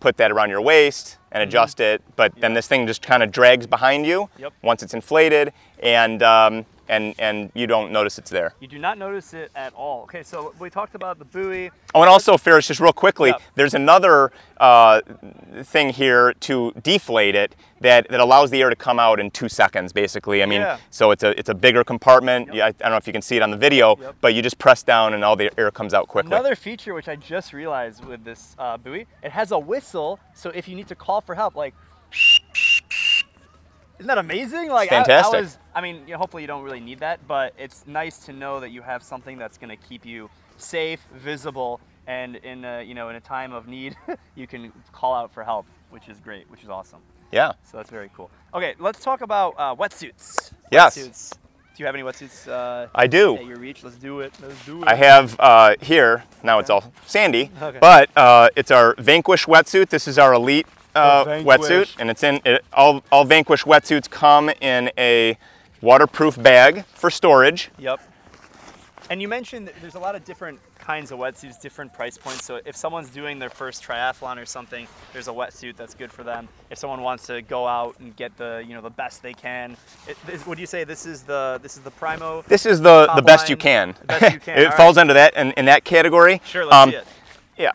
put 0.00 0.16
that 0.16 0.30
around 0.30 0.48
your 0.48 0.62
waist 0.62 1.18
and 1.32 1.42
adjust 1.42 1.80
it. 1.80 2.00
But 2.16 2.32
then 2.36 2.50
Mm-hmm. 2.50 2.54
This 2.54 2.66
thing 2.66 2.86
just 2.86 3.02
kind 3.02 3.22
of 3.22 3.30
drags 3.30 3.66
behind 3.66 4.06
you 4.06 4.30
Yep. 4.38 4.52
once 4.62 4.82
it's 4.82 4.94
inflated, 4.94 5.52
and 5.80 6.22
um, 6.22 6.64
and 6.88 7.14
and 7.18 7.50
you 7.54 7.66
don't 7.66 7.92
notice 7.92 8.18
it's 8.18 8.30
there. 8.30 8.54
You 8.60 8.68
do 8.68 8.78
not 8.78 8.98
notice 8.98 9.34
it 9.34 9.50
at 9.54 9.72
all. 9.74 10.02
Okay, 10.04 10.22
so 10.22 10.54
we 10.58 10.70
talked 10.70 10.94
about 10.94 11.18
the 11.18 11.24
buoy. 11.24 11.70
Oh, 11.94 12.02
and 12.02 12.10
also, 12.10 12.36
Fares, 12.36 12.66
just 12.68 12.80
real 12.80 12.92
quickly, 12.92 13.30
Yep. 13.30 13.42
there's 13.54 13.74
another 13.74 14.30
uh, 14.58 15.00
thing 15.62 15.90
here 15.90 16.32
to 16.40 16.72
deflate 16.82 17.34
it 17.34 17.54
that, 17.80 18.08
that 18.08 18.20
allows 18.20 18.50
the 18.50 18.60
air 18.60 18.70
to 18.70 18.76
come 18.76 18.98
out 18.98 19.20
in 19.20 19.30
two 19.30 19.48
seconds, 19.48 19.92
basically. 19.92 20.42
I 20.42 20.46
mean, 20.46 20.60
Yeah. 20.62 20.78
so 20.90 21.10
it's 21.12 21.22
a 21.22 21.38
it's 21.38 21.48
a 21.48 21.54
bigger 21.54 21.84
compartment. 21.84 22.46
Yep. 22.48 22.54
Yeah, 22.56 22.64
I, 22.64 22.68
I 22.68 22.72
don't 22.72 22.90
know 22.90 22.96
if 22.96 23.06
you 23.06 23.12
can 23.12 23.22
see 23.22 23.36
it 23.36 23.42
on 23.42 23.50
the 23.50 23.56
video, 23.56 23.96
Yep. 24.00 24.16
but 24.20 24.34
you 24.34 24.42
just 24.42 24.58
press 24.58 24.82
down 24.82 25.14
and 25.14 25.24
all 25.24 25.36
the 25.36 25.50
air 25.58 25.70
comes 25.70 25.94
out 25.94 26.08
quickly. 26.08 26.32
Another 26.32 26.56
feature 26.56 26.94
which 26.94 27.08
I 27.08 27.16
just 27.16 27.52
realized 27.52 28.04
with 28.04 28.24
this 28.24 28.54
uh, 28.58 28.76
buoy, 28.76 29.06
it 29.22 29.30
has 29.32 29.52
a 29.52 29.58
whistle, 29.58 30.18
so 30.34 30.50
if 30.50 30.68
you 30.68 30.74
need 30.76 30.88
to 30.88 30.94
call 30.94 31.20
for 31.20 31.34
help, 31.34 31.54
like, 31.54 31.74
isn't 33.98 34.06
that 34.06 34.18
amazing? 34.18 34.68
Like, 34.70 34.90
I- 34.92 34.96
fantastic. 34.96 35.34
I, 35.38 35.40
was, 35.40 35.58
I 35.78 35.80
mean, 35.80 36.02
you 36.08 36.14
know, 36.14 36.18
hopefully 36.18 36.42
you 36.42 36.48
don't 36.48 36.64
really 36.64 36.80
need 36.80 36.98
that, 36.98 37.24
but 37.28 37.54
it's 37.56 37.86
nice 37.86 38.18
to 38.26 38.32
know 38.32 38.58
that 38.58 38.70
you 38.70 38.82
have 38.82 39.00
something 39.00 39.38
that's 39.38 39.56
going 39.56 39.70
to 39.70 39.76
keep 39.76 40.04
you 40.04 40.28
safe, 40.56 41.00
visible, 41.14 41.80
and 42.08 42.34
in 42.34 42.64
a, 42.64 42.82
you 42.82 42.94
know 42.94 43.10
in 43.10 43.14
a 43.14 43.20
time 43.20 43.52
of 43.52 43.68
need, 43.68 43.96
you 44.34 44.48
can 44.48 44.72
call 44.90 45.14
out 45.14 45.32
for 45.32 45.44
help, 45.44 45.66
which 45.90 46.08
is 46.08 46.18
great, 46.18 46.50
which 46.50 46.64
is 46.64 46.68
awesome. 46.68 46.98
yeah. 47.30 47.52
So 47.62 47.76
that's 47.76 47.90
very 47.90 48.10
cool. 48.16 48.28
Okay, 48.54 48.74
let's 48.80 49.04
talk 49.04 49.20
about 49.20 49.54
uh, 49.56 49.76
wetsuits. 49.76 50.50
Yes. 50.72 50.98
Wetsuits. 50.98 51.30
Do 51.30 51.84
you 51.84 51.86
have 51.86 51.94
any 51.94 52.02
wetsuits 52.02 52.48
uh, 52.48 52.88
I 52.92 53.06
do. 53.06 53.36
at 53.36 53.46
your 53.46 53.58
reach? 53.58 53.84
Let's 53.84 53.94
do 53.94 54.18
it. 54.18 54.32
Let's 54.42 54.66
do 54.66 54.82
it. 54.82 54.88
I 54.88 54.96
have 54.96 55.36
uh, 55.38 55.76
here, 55.80 56.24
now 56.42 56.58
it's 56.58 56.70
all 56.70 56.92
sandy, 57.06 57.52
Okay. 57.62 57.78
but 57.80 58.10
uh, 58.16 58.48
it's 58.56 58.72
our 58.72 58.96
Vanquish 58.98 59.46
wetsuit. 59.46 59.90
This 59.90 60.08
is 60.08 60.18
our 60.18 60.32
elite 60.34 60.66
uh, 60.96 61.24
wetsuit, 61.24 61.94
and 62.00 62.10
it's 62.10 62.24
in, 62.24 62.40
it, 62.44 62.64
all, 62.72 63.04
all 63.12 63.24
Vanquish 63.24 63.62
wetsuits 63.62 64.10
come 64.10 64.50
in 64.60 64.90
a 64.98 65.38
waterproof 65.80 66.40
bag 66.42 66.84
for 66.86 67.10
storage. 67.10 67.70
Yep. 67.78 68.00
And 69.10 69.22
you 69.22 69.28
mentioned 69.28 69.70
there's 69.80 69.94
a 69.94 69.98
lot 69.98 70.14
of 70.14 70.24
different 70.24 70.60
kinds 70.78 71.12
of 71.12 71.18
wetsuits, 71.18 71.58
different 71.60 71.92
price 71.94 72.18
points. 72.18 72.44
So 72.44 72.60
if 72.66 72.76
someone's 72.76 73.08
doing 73.08 73.38
their 73.38 73.48
first 73.48 73.82
triathlon 73.82 74.36
or 74.36 74.44
something, 74.44 74.86
there's 75.14 75.28
a 75.28 75.32
wetsuit 75.32 75.76
that's 75.76 75.94
good 75.94 76.12
for 76.12 76.22
them. 76.22 76.46
If 76.70 76.76
someone 76.78 77.00
wants 77.02 77.26
to 77.26 77.40
go 77.40 77.66
out 77.66 77.98
and 78.00 78.14
get 78.16 78.36
the 78.36 78.62
you 78.66 78.74
know 78.74 78.82
the 78.82 78.90
best 78.90 79.22
they 79.22 79.32
can, 79.32 79.76
it, 80.06 80.16
this, 80.26 80.46
would 80.46 80.58
you 80.58 80.66
say 80.66 80.84
this 80.84 81.06
is 81.06 81.22
the 81.22 81.58
this 81.62 81.76
is 81.78 81.82
the 81.82 81.90
primo? 81.92 82.42
This 82.48 82.66
is 82.66 82.80
the, 82.80 83.10
the 83.16 83.22
best 83.22 83.48
you 83.48 83.56
can. 83.56 83.94
best 84.06 84.32
you 84.32 84.40
can, 84.46 84.58
it 84.58 84.66
all 84.66 84.72
falls 84.72 84.98
under 84.98 85.14
that 85.14 85.34
in, 85.36 85.52
in 85.52 85.64
that 85.66 85.84
category. 85.84 86.40
Sure, 86.44 86.64
let's 86.66 86.76
Um, 86.76 86.90
see 86.90 86.96
it. 86.96 87.06
Yeah. 87.56 87.72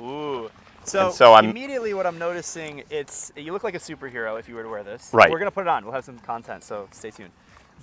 Ooh. 0.00 0.41
So, 0.84 1.06
And 1.06 1.14
so 1.14 1.32
I'm- 1.32 1.44
immediately 1.48 1.94
what 1.94 2.06
I'm 2.06 2.18
noticing, 2.18 2.82
it's 2.90 3.32
you 3.36 3.52
look 3.52 3.62
like 3.64 3.74
a 3.74 3.78
superhero 3.78 4.38
if 4.38 4.48
you 4.48 4.54
were 4.54 4.62
to 4.62 4.68
wear 4.68 4.82
this. 4.82 5.10
Right. 5.12 5.30
We're 5.30 5.38
gonna 5.38 5.50
put 5.50 5.62
it 5.62 5.68
on. 5.68 5.84
We'll 5.84 5.94
have 5.94 6.04
some 6.04 6.18
content, 6.18 6.64
so 6.64 6.88
stay 6.90 7.10
tuned. 7.10 7.30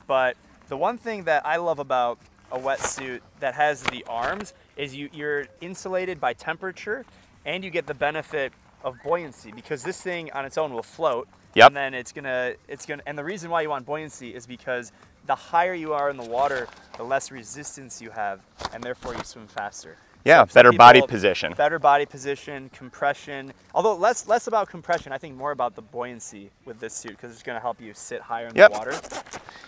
But 0.07 0.35
the 0.67 0.77
one 0.77 0.97
thing 0.97 1.23
that 1.23 1.45
I 1.45 1.57
love 1.57 1.79
about 1.79 2.19
a 2.51 2.57
wetsuit 2.59 3.21
that 3.39 3.53
has 3.53 3.83
the 3.83 4.03
arms 4.09 4.53
is 4.75 4.95
you, 4.95 5.09
you're 5.13 5.45
insulated 5.61 6.19
by 6.19 6.33
temperature 6.33 7.05
and 7.45 7.63
you 7.63 7.69
get 7.69 7.87
the 7.87 7.93
benefit 7.93 8.51
of 8.83 8.95
buoyancy 9.03 9.51
because 9.51 9.83
this 9.83 10.01
thing 10.01 10.31
on 10.31 10.45
its 10.45 10.57
own 10.57 10.73
will 10.73 10.83
float. 10.83 11.27
Yep. 11.55 11.67
And 11.67 11.75
then 11.77 11.93
it's 11.93 12.11
gonna 12.11 12.53
it's 12.67 12.85
gonna 12.85 13.03
and 13.05 13.17
the 13.17 13.23
reason 13.23 13.49
why 13.49 13.61
you 13.61 13.69
want 13.69 13.85
buoyancy 13.85 14.35
is 14.35 14.45
because 14.45 14.91
the 15.25 15.35
higher 15.35 15.73
you 15.73 15.93
are 15.93 16.09
in 16.09 16.17
the 16.17 16.27
water, 16.27 16.67
the 16.97 17.03
less 17.03 17.31
resistance 17.31 18.01
you 18.01 18.09
have, 18.09 18.41
and 18.73 18.83
therefore 18.83 19.13
you 19.15 19.23
swim 19.23 19.47
faster. 19.47 19.95
Yeah, 20.25 20.39
some 20.45 20.49
better 20.53 20.71
body 20.73 20.97
people- 20.99 21.07
position. 21.09 21.53
Better 21.53 21.79
body 21.79 22.05
position, 22.05 22.69
compression. 22.73 23.53
Although 23.73 23.95
less 23.95 24.27
less 24.27 24.47
about 24.47 24.69
compression, 24.69 25.11
I 25.11 25.17
think 25.17 25.35
more 25.35 25.51
about 25.51 25.75
the 25.75 25.81
buoyancy 25.81 26.51
with 26.65 26.79
this 26.79 26.93
suit 26.93 27.11
because 27.11 27.31
it's 27.31 27.43
going 27.43 27.55
to 27.55 27.61
help 27.61 27.79
you 27.81 27.93
sit 27.93 28.21
higher 28.21 28.47
in 28.47 28.55
Yep. 28.55 28.71
the 28.73 28.77
water. 28.77 28.93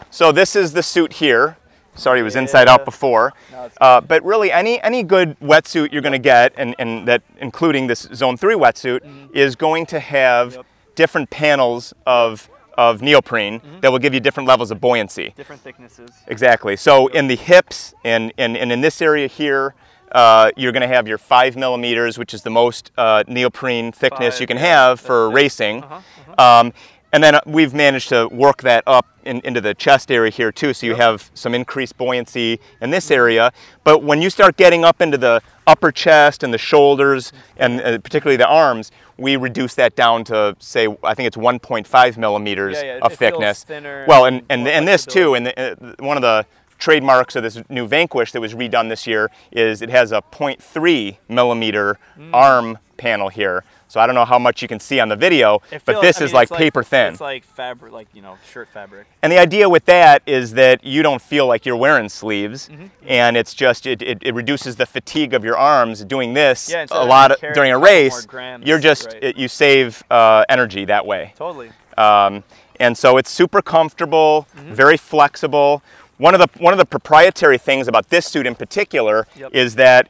So 0.10 0.32
this 0.32 0.56
is 0.56 0.74
the 0.74 0.84
suit 0.84 1.14
here. 1.14 1.58
Sorry, 1.96 2.22
it 2.22 2.24
was 2.24 2.36
inside 2.38 2.68
out 2.70 2.86
before. 2.86 3.34
No, 3.52 3.66
it's 3.66 3.76
Uh, 3.82 4.00
but 4.02 4.24
really, 4.24 4.52
any 4.52 4.82
any 4.82 5.04
good 5.04 5.38
wetsuit 5.40 5.92
you're 5.92 6.02
going 6.02 6.14
to 6.14 6.20
get, 6.20 6.54
and, 6.58 6.74
and 6.80 7.06
that 7.08 7.22
including 7.40 7.88
this 7.88 8.08
Zone 8.14 8.38
Three 8.38 8.56
wetsuit, 8.56 9.02
is 9.34 9.56
going 9.56 9.86
to 9.88 10.00
have. 10.00 10.56
Yep. 10.56 10.66
different 10.96 11.30
panels 11.30 11.94
of 12.06 12.50
of 12.78 13.02
neoprene 13.02 13.60
Mm-hmm. 13.60 13.80
that 13.80 13.92
will 13.92 14.00
give 14.00 14.14
you 14.14 14.20
different 14.20 14.48
levels 14.48 14.72
of 14.72 14.80
buoyancy. 14.82 15.34
Different 15.38 15.62
thicknesses. 15.62 16.10
Exactly. 16.28 16.76
So 16.76 17.08
in 17.08 17.28
the 17.28 17.36
hips 17.36 17.94
and, 18.04 18.32
and, 18.38 18.56
and 18.58 18.72
in 18.72 18.82
this 18.82 19.02
area 19.02 19.28
here, 19.28 19.74
uh, 20.12 20.52
you're 20.58 20.72
going 20.72 20.82
to 20.82 20.88
have 20.96 21.08
your 21.08 21.18
five 21.18 21.56
millimeters, 21.56 22.18
which 22.18 22.34
is 22.34 22.42
the 22.44 22.50
most 22.50 22.92
uh, 22.98 23.24
neoprene 23.28 23.92
thickness 23.92 24.36
Five, 24.36 24.42
you 24.42 24.48
can 24.48 24.58
yeah, 24.58 24.64
have 24.88 25.00
for 25.00 25.30
racing. 25.30 25.84
Uh-huh, 25.84 26.60
Um, 26.60 26.74
and 27.14 27.22
then 27.22 27.36
uh, 27.36 27.42
we've 27.46 27.74
managed 27.74 28.08
to 28.10 28.28
work 28.30 28.62
that 28.62 28.84
up 28.88 29.06
in, 29.26 29.42
into 29.44 29.60
the 29.60 29.74
chest 29.74 30.10
area 30.12 30.32
here 30.32 30.52
too, 30.52 30.74
so 30.74 30.86
you 30.86 30.92
Yep. 30.94 31.00
Mm-hmm. 31.00 31.12
have 31.12 31.32
some 31.34 31.54
increased 31.54 31.98
buoyancy 31.98 32.60
in 32.82 32.90
this 32.90 33.12
area. 33.12 33.52
But 33.84 34.02
when 34.04 34.22
you 34.22 34.30
start 34.30 34.56
getting 34.56 34.86
up 34.86 35.02
into 35.02 35.18
the 35.18 35.42
upper 35.68 35.92
chest 35.92 36.42
and 36.44 36.54
the 36.54 36.58
shoulders, 36.58 37.34
and 37.58 37.82
uh, 37.82 37.98
particularly 38.00 38.38
the 38.38 38.48
arms, 38.48 38.92
we 39.18 39.36
reduce 39.36 39.76
that 39.76 39.96
down 39.96 40.24
to 40.26 40.56
say 40.60 40.88
I 41.04 41.14
think 41.14 41.28
it's 41.28 41.38
1.5 41.38 42.18
millimeters 42.18 42.78
Yeah, 42.78 42.84
yeah, 42.84 43.00
of 43.02 43.12
feels 43.12 43.20
thickness. 43.20 43.64
thinner 43.66 44.06
well, 44.08 44.26
and 44.26 44.38
and 44.50 44.62
and, 44.62 44.68
and 44.70 44.88
this 44.88 45.06
too, 45.06 45.36
and 45.36 45.46
the, 45.48 45.54
uh, 45.74 45.76
one 46.00 46.18
of 46.18 46.22
the 46.24 46.46
trademarks 46.86 47.36
of 47.38 47.44
this 47.44 47.62
new 47.70 47.88
Vanquish 47.88 48.32
that 48.34 48.42
was 48.42 48.54
redone 48.56 48.90
this 48.90 49.06
year 49.08 49.30
is 49.52 49.82
it 49.82 49.90
has 49.90 50.12
a 50.12 50.22
0.3 50.22 51.18
millimeter 51.30 51.98
Mm. 52.20 52.30
arm 52.34 52.78
panel 52.98 53.30
here. 53.30 53.64
So 53.88 54.00
I 54.00 54.06
don't 54.06 54.16
know 54.16 54.26
how 54.26 54.40
much 54.40 54.62
you 54.62 54.68
can 54.70 54.80
see 54.80 55.00
on 55.02 55.10
the 55.10 55.16
video, 55.18 55.62
but 55.86 56.02
this 56.02 56.22
I 56.22 56.26
is 56.26 56.34
like 56.34 56.50
it's 56.50 56.58
paper 56.58 56.82
thin. 56.84 57.12
It's 57.12 57.20
like 57.22 57.44
fabric, 57.44 57.92
like 57.92 58.08
you 58.14 58.22
know, 58.22 58.38
shirt 58.52 58.70
fabric. 58.74 59.06
And 59.22 59.32
the 59.32 59.38
idea 59.38 59.68
with 59.68 59.86
that 59.86 60.22
is 60.26 60.54
that 60.54 60.84
you 60.84 61.04
don't 61.04 61.22
feel 61.22 61.46
like 61.46 61.66
you're 61.66 61.76
wearing 61.78 62.08
sleeves, 62.10 62.70
Mm-hmm. 62.70 62.86
and 63.08 63.36
it's 63.38 63.54
just 63.54 63.86
it, 63.88 64.02
it, 64.02 64.20
it 64.22 64.34
reduces 64.34 64.76
the 64.78 64.86
fatigue 64.86 65.34
of 65.34 65.44
your 65.44 65.58
arms 65.58 66.04
doing 66.06 66.34
this 66.34 66.70
Yeah, 66.70 66.86
a 66.92 67.06
lot 67.06 67.32
of, 67.32 67.40
during 67.54 67.72
a 67.74 67.78
a 67.78 67.82
couple 67.82 67.94
more 67.94 68.04
race. 68.06 68.26
grams, 68.26 68.66
you're 68.66 68.80
just 68.80 69.08
right. 69.08 69.24
it, 69.24 69.38
you 69.38 69.48
save 69.48 70.04
uh, 70.10 70.46
energy 70.48 70.86
that 70.86 71.06
way. 71.06 71.34
Totally. 71.38 71.72
Um, 71.98 72.44
and 72.80 72.98
so 72.98 73.18
it's 73.18 73.30
super 73.30 73.62
comfortable, 73.62 74.48
Mm-hmm. 74.56 74.74
very 74.74 74.98
flexible. 74.98 75.82
One 76.22 76.36
of 76.36 76.40
the 76.40 76.48
one 76.64 76.72
of 76.72 76.78
the 76.78 76.86
proprietary 76.86 77.58
things 77.58 77.88
about 77.88 78.10
this 78.10 78.26
suit 78.28 78.46
in 78.46 78.54
particular 78.56 79.26
Yep. 79.36 79.56
is 79.56 79.76
that 79.76 80.08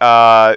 uh, 0.00 0.54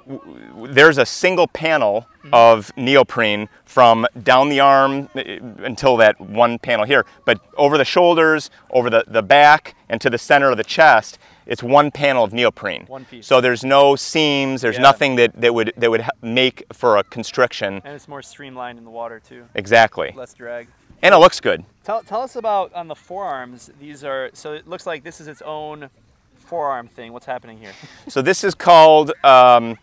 there's 0.68 0.98
a 0.98 1.06
single 1.06 1.48
panel 1.48 2.06
Mm-hmm. 2.22 2.36
of 2.36 2.72
neoprene 2.78 3.50
from 3.66 4.06
down 4.22 4.50
the 4.50 4.60
arm 4.60 5.10
uh, 5.16 5.22
until 5.66 5.98
that 5.98 6.22
one 6.22 6.60
panel 6.60 6.86
here, 6.86 7.04
but 7.26 7.42
over 7.58 7.80
the 7.80 7.84
shoulders, 7.84 8.52
over 8.70 8.92
the, 8.92 9.04
the 9.08 9.24
back, 9.24 9.74
and 9.90 10.00
to 10.02 10.08
the 10.08 10.20
center 10.20 10.52
of 10.52 10.58
the 10.58 10.64
chest, 10.64 11.18
it's 11.48 11.64
one 11.64 11.90
panel 11.90 12.24
of 12.24 12.32
neoprene. 12.32 12.86
One 12.86 13.06
piece. 13.06 13.26
So 13.26 13.42
there's 13.42 13.64
no 13.64 13.96
seams. 13.96 14.62
There's 14.62 14.76
Yeah. 14.76 14.84
nothing 14.84 15.16
that, 15.16 15.32
that 15.42 15.52
would 15.56 15.74
that 15.78 15.90
would 15.90 16.06
make 16.22 16.64
for 16.72 16.98
a 16.98 17.04
constriction. 17.04 17.82
And 17.84 17.96
it's 17.96 18.08
more 18.08 18.22
streamlined 18.22 18.78
in 18.78 18.86
the 18.86 18.92
water 18.92 19.20
too. 19.20 19.46
Exactly. 19.56 20.14
Less 20.16 20.36
drag. 20.36 20.68
And 21.02 21.16
it 21.16 21.18
looks 21.18 21.40
good. 21.40 21.64
Tell, 21.84 22.04
tell 22.04 22.22
us 22.22 22.36
about 22.36 22.74
on 22.74 22.88
the 22.88 22.96
forearms. 22.96 23.72
These 23.80 24.04
are 24.04 24.30
so 24.34 24.54
it 24.54 24.68
looks 24.68 24.86
like 24.86 25.04
this 25.04 25.20
is 25.20 25.28
its 25.28 25.42
own 25.42 25.90
forearm 26.38 26.88
thing. 26.88 27.12
What's 27.14 27.26
happening 27.26 27.58
here? 27.58 27.72
So 28.08 28.22
this 28.22 28.44
is 28.44 28.54
called 28.54 29.12
um, 29.24 29.78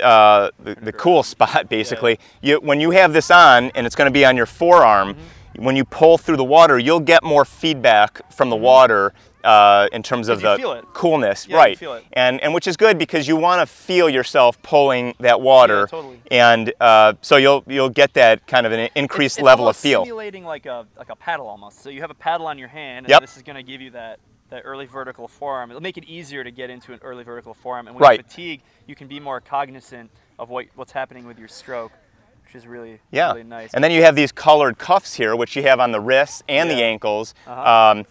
uh, 0.00 0.50
the, 0.62 0.74
the 0.76 0.92
cool 0.92 1.22
spot, 1.22 1.68
basically. 1.68 2.18
You, 2.42 2.60
when 2.60 2.80
you 2.80 2.90
have 2.92 3.12
this 3.12 3.30
on, 3.30 3.70
and 3.74 3.86
it's 3.86 3.96
going 3.96 4.06
to 4.06 4.12
be 4.12 4.24
on 4.24 4.36
your 4.36 4.46
forearm, 4.46 5.14
Mm-hmm. 5.14 5.64
when 5.64 5.74
you 5.76 5.84
pull 5.84 6.16
through 6.16 6.36
the 6.36 6.44
water, 6.44 6.78
you'll 6.78 7.00
get 7.00 7.22
more 7.24 7.44
feedback 7.44 8.32
from 8.32 8.50
the 8.50 8.56
water 8.56 9.12
uh, 9.44 9.88
in 9.92 10.02
terms 10.02 10.28
of 10.28 10.40
the 10.40 10.84
coolness, 10.92 11.46
Yeah, 11.48 11.56
right? 11.56 11.82
And 12.12 12.40
and 12.42 12.52
which 12.54 12.66
is 12.66 12.76
good 12.76 12.98
because 12.98 13.26
you 13.28 13.36
want 13.36 13.60
to 13.60 13.66
feel 13.66 14.08
yourself 14.08 14.60
pulling 14.62 15.14
that 15.20 15.40
water, 15.40 15.86
totally. 15.86 16.20
and 16.30 16.72
uh, 16.80 17.14
so 17.22 17.36
you'll 17.36 17.64
you'll 17.66 17.88
get 17.90 18.14
that 18.14 18.46
kind 18.46 18.66
of 18.66 18.72
an 18.72 18.88
increased 18.94 19.38
It's- 19.38 19.42
it's 19.42 19.46
level 19.46 19.68
of 19.68 19.76
feel. 19.76 20.04
Simulating 20.04 20.44
like 20.44 20.66
a 20.66 20.86
like 20.96 21.10
a 21.10 21.16
paddle 21.16 21.46
almost. 21.48 21.80
So 21.82 21.90
you 21.90 22.00
have 22.02 22.10
a 22.10 22.14
paddle 22.14 22.46
on 22.46 22.58
your 22.58 22.68
hand, 22.68 23.06
and 23.06 23.10
Yep. 23.10 23.20
this 23.22 23.36
is 23.36 23.42
going 23.42 23.56
to 23.56 23.62
give 23.62 23.80
you 23.80 23.90
that 23.90 24.20
that 24.50 24.62
early 24.64 24.86
vertical 24.86 25.28
forearm. 25.28 25.70
It'll 25.70 25.80
make 25.82 25.96
it 25.96 26.04
easier 26.04 26.42
to 26.42 26.50
get 26.50 26.70
into 26.70 26.92
an 26.92 26.98
early 27.02 27.22
vertical 27.22 27.54
forearm. 27.54 27.86
And 27.86 27.94
when 27.94 28.02
Right. 28.02 28.20
fatigue, 28.26 28.62
you 28.86 28.96
can 28.96 29.06
be 29.06 29.20
more 29.20 29.40
cognizant 29.40 30.10
of 30.40 30.50
what 30.50 30.66
what's 30.74 30.92
happening 30.92 31.24
with 31.26 31.38
your 31.38 31.46
stroke, 31.48 31.92
which 32.52 32.60
is 32.64 32.66
really 32.66 32.98
Yeah. 33.12 33.28
really 33.28 33.44
nice. 33.44 33.72
And 33.74 33.84
then 33.84 33.92
you 33.92 34.02
have 34.02 34.16
these 34.16 34.32
colored 34.32 34.76
cuffs 34.76 35.14
here, 35.14 35.36
which 35.36 35.54
you 35.54 35.62
have 35.62 35.78
on 35.78 35.92
the 35.92 36.00
wrists 36.00 36.42
and 36.48 36.68
the 36.68 36.82
ankles, 36.82 37.32
Uh-huh. 37.46 37.70
um, 37.92 38.06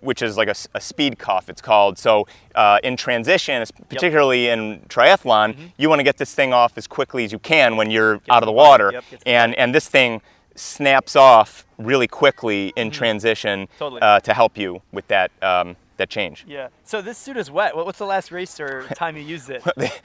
which 0.00 0.22
is 0.22 0.36
like 0.36 0.48
a 0.48 0.80
speed 0.80 1.18
cuff, 1.20 1.48
it's 1.48 1.60
called. 1.62 1.96
So 1.96 2.26
uh, 2.56 2.80
in 2.82 2.96
transition, 2.96 3.64
particularly 3.88 4.48
in 4.48 4.80
triathlon, 4.88 5.54
you 5.76 5.88
want 5.88 6.00
to 6.00 6.04
get 6.04 6.16
this 6.16 6.34
thing 6.34 6.52
off 6.52 6.72
as 6.76 6.88
quickly 6.88 7.24
as 7.24 7.30
you 7.30 7.38
can 7.38 7.76
when 7.76 7.90
you're 7.92 8.14
out 8.28 8.42
of 8.42 8.46
the 8.46 8.46
the 8.46 8.52
water. 8.52 8.90
yep, 8.92 9.04
get 9.10 9.22
and, 9.26 9.54
and 9.56 9.72
this 9.74 9.86
thing 9.88 10.20
snaps 10.56 11.14
off 11.16 11.64
really 11.78 12.06
quickly 12.08 12.72
in 12.76 12.90
transition 12.90 13.68
Totally. 13.78 14.00
uh, 14.00 14.18
to 14.20 14.32
help 14.34 14.56
you 14.58 14.80
with 14.92 15.06
that, 15.08 15.30
um, 15.42 15.76
that 15.96 16.10
change. 16.10 16.44
yeah. 16.46 16.68
So 16.84 17.00
this 17.02 17.18
suit 17.18 17.36
is 17.36 17.50
wet. 17.50 17.76
What's 17.76 17.98
the 17.98 18.06
last 18.06 18.30
race 18.30 18.58
or 18.60 18.82
time 18.94 19.16
you 19.16 19.22
used 19.22 19.50
it? 19.50 19.62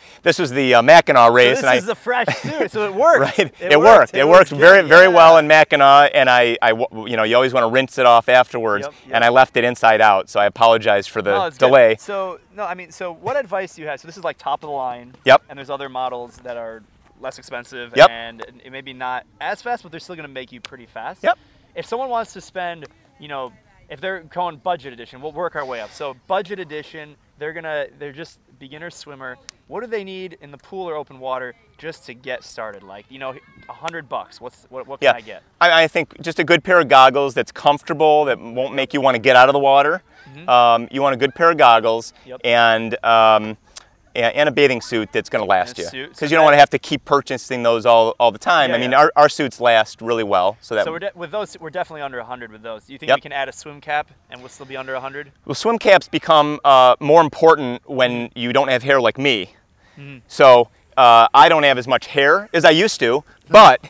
this 0.23 0.39
was 0.39 0.51
the 0.51 0.75
uh, 0.75 0.81
Mackinac 0.81 1.27
So 1.29 1.33
race, 1.33 1.49
this 1.57 1.59
and 1.59 1.69
I 1.69 1.75
is 1.75 1.87
a 1.87 1.95
fresh 1.95 2.27
suit, 2.41 2.71
so 2.71 2.85
it 2.85 2.93
worked. 2.93 3.37
Right. 3.37 3.53
It, 3.59 3.79
worked. 3.79 4.13
It, 4.13 4.23
was 4.25 4.39
worked 4.39 4.49
good, 4.51 4.59
very, 4.59 4.87
very 4.87 5.07
well 5.07 5.37
in 5.37 5.47
Mackinac, 5.47 6.11
and 6.13 6.29
I, 6.29 6.57
I, 6.61 6.71
you 6.71 7.17
know, 7.17 7.23
you 7.23 7.35
always 7.35 7.53
want 7.53 7.63
to 7.63 7.69
rinse 7.69 7.97
it 7.97 8.05
off 8.05 8.29
afterwards, 8.29 8.85
Yep, 8.85 8.93
yep. 9.07 9.15
and 9.15 9.23
I 9.23 9.29
left 9.29 9.57
it 9.57 9.63
inside 9.63 10.01
out, 10.01 10.29
so 10.29 10.39
I 10.39 10.45
apologize 10.45 11.07
for 11.07 11.21
the 11.21 11.31
No, 11.31 11.45
it's 11.45 11.57
good. 11.57 11.67
delay. 11.67 11.95
So 11.99 12.39
no, 12.55 12.63
I 12.65 12.73
mean, 12.73 12.91
so 12.91 13.13
what 13.13 13.35
advice 13.37 13.75
do 13.75 13.81
you 13.81 13.87
have? 13.87 13.99
So 13.99 14.07
this 14.07 14.17
is 14.17 14.23
like 14.23 14.37
top 14.37 14.63
of 14.63 14.69
the 14.69 14.75
line. 14.75 15.13
Yep. 15.25 15.43
And 15.49 15.57
there's 15.57 15.69
other 15.69 15.89
models 15.89 16.37
that 16.43 16.57
are 16.57 16.83
less 17.19 17.37
expensive 17.37 17.93
Yep. 17.95 18.09
and 18.09 18.41
it 18.63 18.71
may 18.71 18.81
be 18.81 18.93
not 18.93 19.25
as 19.39 19.61
fast, 19.61 19.83
but 19.83 19.91
they're 19.91 19.99
still 19.99 20.15
going 20.15 20.27
to 20.27 20.33
make 20.33 20.51
you 20.51 20.59
pretty 20.61 20.85
fast. 20.87 21.23
Yep. 21.23 21.37
If 21.75 21.85
someone 21.85 22.09
wants 22.09 22.33
to 22.33 22.41
spend, 22.41 22.85
you 23.19 23.27
know, 23.27 23.53
if 23.91 23.99
they're 24.01 24.21
going 24.21 24.55
budget 24.57 24.93
edition, 24.93 25.21
we'll 25.21 25.33
work 25.33 25.55
our 25.55 25.65
way 25.65 25.81
up. 25.81 25.91
So 25.91 26.15
budget 26.27 26.59
edition, 26.59 27.15
they're 27.37 27.53
gonna, 27.53 27.87
they're 27.99 28.13
just 28.13 28.39
beginner 28.57 28.89
swimmer. 28.89 29.37
What 29.67 29.81
do 29.81 29.87
they 29.87 30.03
need 30.03 30.37
in 30.41 30.49
the 30.51 30.57
pool 30.57 30.89
or 30.89 30.95
open 30.95 31.19
water 31.19 31.53
just 31.77 32.05
to 32.05 32.13
get 32.13 32.43
started? 32.43 32.83
Like, 32.83 33.05
you 33.09 33.19
know, 33.19 33.35
a 33.69 33.73
hundred 33.73 34.07
bucks. 34.09 34.39
What's 34.41 34.65
what? 34.69 34.87
What 34.87 35.01
can 35.01 35.07
Yeah. 35.07 35.13
I 35.17 35.21
get? 35.21 35.43
I, 35.59 35.83
I 35.83 35.87
think 35.87 36.19
just 36.21 36.39
a 36.39 36.43
good 36.43 36.63
pair 36.63 36.79
of 36.79 36.87
goggles 36.87 37.33
that's 37.33 37.51
comfortable, 37.51 38.25
that 38.25 38.39
won't 38.39 38.73
make 38.73 38.93
you 38.93 39.01
want 39.01 39.15
to 39.15 39.19
get 39.19 39.35
out 39.35 39.49
of 39.49 39.53
the 39.53 39.59
water. 39.59 40.01
Um, 40.47 40.87
you 40.91 41.01
want 41.01 41.13
a 41.13 41.17
good 41.17 41.35
pair 41.35 41.51
of 41.51 41.57
goggles. 41.57 42.13
Yep. 42.25 42.41
and 42.45 43.03
um, 43.03 43.57
and 44.15 44.35
and 44.35 44.49
a 44.49 44.51
bathing 44.51 44.81
suit 44.81 45.11
that's 45.11 45.29
going 45.29 45.43
to 45.43 45.47
last 45.49 45.77
you, 45.77 45.85
because 45.91 46.17
So 46.17 46.25
you 46.25 46.29
don't 46.31 46.43
want 46.43 46.53
to 46.53 46.59
have 46.59 46.69
to 46.71 46.79
keep 46.79 47.05
purchasing 47.05 47.63
those 47.63 47.85
all, 47.85 48.15
all 48.19 48.31
the 48.31 48.37
time. 48.39 48.69
Yeah, 48.71 48.75
I 48.75 48.79
mean, 48.79 48.91
yeah. 48.91 48.99
our, 48.99 49.11
our 49.15 49.29
suits 49.29 49.59
last 49.61 50.01
really 50.01 50.23
well, 50.23 50.57
so 50.61 50.75
that 50.75 50.85
So 50.85 50.91
we're 50.91 50.99
de- 50.99 51.11
with 51.15 51.31
those, 51.31 51.57
we're 51.59 51.69
definitely 51.69 52.01
under 52.01 52.17
100 52.17 52.51
with 52.51 52.61
those. 52.61 52.85
Do 52.85 52.93
you 52.93 52.99
think 52.99 53.09
Yep. 53.09 53.17
we 53.17 53.21
can 53.21 53.31
add 53.31 53.49
a 53.49 53.53
swim 53.53 53.81
cap 53.81 54.09
and 54.29 54.39
we'll 54.41 54.49
still 54.49 54.65
be 54.65 54.77
under 54.77 54.93
100? 54.93 55.31
Well, 55.45 55.55
swim 55.55 55.77
caps 55.79 56.07
become 56.07 56.59
uh, 56.63 56.95
more 56.99 57.21
important 57.21 57.87
when 57.89 58.29
you 58.35 58.53
don't 58.53 58.67
have 58.69 58.83
hair 58.83 58.99
like 59.01 59.17
me. 59.17 59.53
Mm-hmm. 59.97 60.19
So 60.27 60.69
uh, 60.97 61.27
I 61.33 61.49
don't 61.49 61.63
have 61.63 61.77
as 61.77 61.87
much 61.87 62.07
hair 62.07 62.49
as 62.53 62.65
I 62.65 62.69
used 62.71 62.99
to, 62.99 63.23
but 63.49 63.81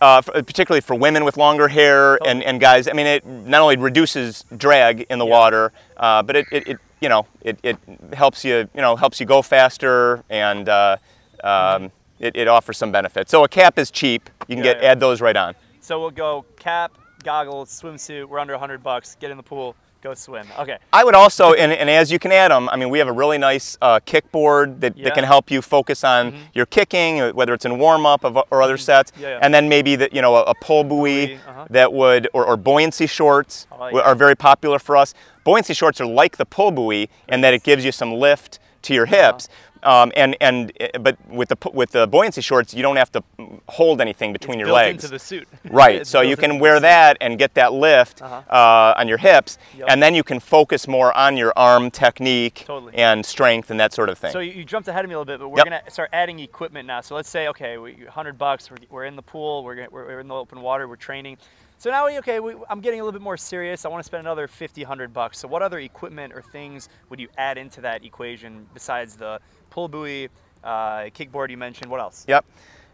uh, 0.00 0.22
for, 0.22 0.32
particularly 0.42 0.80
for 0.80 0.94
women 0.94 1.24
with 1.24 1.36
longer 1.36 1.68
hair 1.68 2.18
and, 2.26 2.42
and 2.42 2.60
guys, 2.60 2.88
I 2.88 2.92
mean, 2.92 3.06
it 3.06 3.26
not 3.26 3.60
only 3.60 3.76
reduces 3.76 4.44
drag 4.56 5.02
in 5.10 5.18
the 5.18 5.26
Yeah. 5.26 5.30
water, 5.30 5.72
uh, 5.96 6.22
but 6.22 6.36
it, 6.36 6.46
it, 6.50 6.68
it 6.68 6.78
you 7.00 7.08
know, 7.08 7.26
it, 7.42 7.58
it 7.62 7.78
helps 8.12 8.44
you, 8.44 8.68
you 8.74 8.80
know, 8.80 8.96
helps 8.96 9.20
you 9.20 9.26
go 9.26 9.42
faster 9.42 10.22
and 10.30 10.68
uh, 10.68 10.96
um, 11.42 11.90
it, 12.18 12.36
it 12.36 12.48
offers 12.48 12.76
some 12.76 12.92
benefits. 12.92 13.30
So 13.30 13.44
a 13.44 13.48
cap 13.48 13.78
is 13.78 13.90
cheap. 13.90 14.28
You 14.48 14.56
can 14.56 14.64
Yeah, 14.64 14.74
get 14.74 14.82
yeah. 14.82 14.90
add 14.90 15.00
those 15.00 15.20
right 15.20 15.36
on. 15.36 15.54
So 15.80 15.98
we'll 16.00 16.10
go 16.10 16.44
cap, 16.58 16.92
goggles, 17.24 17.70
swimsuit. 17.70 18.26
We're 18.26 18.38
under 18.38 18.52
100 18.52 18.82
bucks. 18.82 19.16
Get 19.18 19.30
in 19.30 19.36
the 19.38 19.42
pool, 19.42 19.74
go 20.02 20.14
swim. 20.14 20.46
Okay. 20.58 20.78
I 20.92 21.04
would 21.04 21.14
also, 21.14 21.52
and, 21.52 21.72
and 21.72 21.90
as 21.90 22.10
you 22.10 22.18
can 22.18 22.32
add 22.32 22.50
them, 22.50 22.68
I 22.70 22.76
mean, 22.76 22.88
we 22.90 22.98
have 22.98 23.08
a 23.08 23.12
really 23.12 23.38
nice 23.38 23.76
uh, 23.82 24.00
kickboard 24.00 24.80
that, 24.80 24.96
Yeah. 24.96 25.04
that 25.04 25.14
can 25.14 25.24
help 25.24 25.50
you 25.50 25.60
focus 25.62 26.04
on 26.04 26.34
your 26.54 26.66
kicking, 26.66 27.20
uh, 27.20 27.32
whether 27.32 27.52
it's 27.52 27.64
in 27.64 27.78
warm 27.78 28.06
up 28.06 28.24
or 28.24 28.62
other 28.62 28.78
sets, 28.78 29.12
Yeah, 29.18 29.30
yeah. 29.30 29.38
and 29.42 29.52
then 29.52 29.68
maybe 29.68 29.96
that 29.96 30.12
you 30.14 30.22
know 30.22 30.36
a, 30.36 30.42
a 30.44 30.54
pull 30.54 30.84
buoy 30.84 31.00
Buoy, 31.00 31.34
uh-huh. 31.36 31.66
that 31.70 31.92
would, 31.92 32.28
or, 32.32 32.44
or 32.44 32.56
buoyancy 32.56 33.06
shorts 33.06 33.66
like 33.78 33.94
are 33.94 34.14
very 34.14 34.34
popular 34.34 34.78
for 34.78 34.96
us. 34.96 35.14
Buoyancy 35.44 35.74
shorts 35.74 36.00
are 36.00 36.06
like 36.06 36.36
the 36.36 36.44
pull 36.46 36.70
buoy 36.70 37.08
in 37.28 37.40
that 37.42 37.54
it 37.54 37.62
gives 37.62 37.84
you 37.84 37.92
some 37.92 38.12
lift 38.12 38.58
to 38.82 38.94
your 38.94 39.06
hips. 39.06 39.48
Um, 39.82 40.12
and 40.16 40.36
and 40.40 40.72
uh, 40.80 40.98
but 40.98 41.16
with 41.28 41.48
the 41.48 41.56
with 41.72 41.90
the 41.92 42.06
buoyancy 42.06 42.40
shorts, 42.40 42.74
you 42.74 42.82
don't 42.82 42.96
have 42.96 43.10
to 43.12 43.22
hold 43.68 44.00
anything 44.00 44.32
between 44.32 44.54
It's 44.60 44.60
your 44.60 44.66
built 44.68 44.76
legs. 44.76 45.04
into 45.04 45.12
the 45.12 45.18
suit. 45.18 45.48
Right, 45.70 46.06
so 46.06 46.20
you 46.20 46.36
can 46.36 46.58
wear 46.58 46.80
that 46.80 47.16
and 47.20 47.38
get 47.38 47.54
that 47.54 47.72
lift 47.72 48.20
Uh-huh. 48.22 48.42
uh, 48.50 48.94
on 49.00 49.08
your 49.08 49.18
hips, 49.18 49.56
Yep. 49.76 49.86
and 49.90 50.02
then 50.02 50.14
you 50.14 50.22
can 50.22 50.40
focus 50.40 50.86
more 50.88 51.16
on 51.16 51.36
your 51.36 51.52
arm 51.56 51.90
technique 51.90 52.64
Totally. 52.66 52.94
and 52.94 53.24
strength 53.24 53.70
and 53.70 53.78
that 53.80 53.92
sort 53.92 54.08
of 54.08 54.18
thing. 54.18 54.32
So 54.32 54.40
you, 54.40 54.52
you 54.52 54.64
jumped 54.64 54.88
ahead 54.88 55.04
of 55.04 55.08
me 55.08 55.14
a 55.14 55.18
little 55.18 55.32
bit, 55.32 55.38
but 55.40 55.48
we're 55.48 55.58
Yep. 55.58 55.64
gonna 55.66 55.90
start 55.90 56.10
adding 56.12 56.40
equipment 56.40 56.86
now. 56.86 57.00
So 57.00 57.14
let's 57.14 57.30
say, 57.30 57.48
okay, 57.48 57.78
we, 57.78 57.92
100 57.94 58.36
bucks. 58.36 58.70
We're, 58.70 58.76
we're 58.90 59.04
in 59.04 59.16
the 59.16 59.22
pool. 59.22 59.64
We're, 59.64 59.76
gonna, 59.76 59.88
we're 59.90 60.06
we're 60.06 60.20
in 60.20 60.28
the 60.28 60.34
open 60.34 60.60
water. 60.60 60.88
We're 60.88 60.96
training. 60.96 61.38
So 61.78 61.88
now, 61.90 62.06
we, 62.06 62.18
okay, 62.18 62.40
we, 62.40 62.54
I'm 62.68 62.80
getting 62.80 63.00
a 63.00 63.04
little 63.04 63.18
bit 63.18 63.22
more 63.24 63.38
serious. 63.38 63.86
I 63.86 63.88
want 63.88 64.00
to 64.02 64.06
spend 64.06 64.20
another 64.20 64.46
50, 64.46 64.82
100 64.82 65.14
bucks. 65.14 65.38
So 65.38 65.48
what 65.48 65.62
other 65.62 65.78
equipment 65.78 66.34
or 66.34 66.42
things 66.42 66.90
would 67.08 67.18
you 67.18 67.28
add 67.38 67.56
into 67.56 67.80
that 67.80 68.04
equation 68.04 68.66
besides 68.74 69.16
the 69.16 69.40
pull 69.70 69.88
buoy, 69.88 70.28
uh, 70.64 71.04
kickboard 71.14 71.50
you 71.50 71.56
mentioned? 71.56 71.90
What 71.90 72.00
else? 72.00 72.24
yep. 72.28 72.44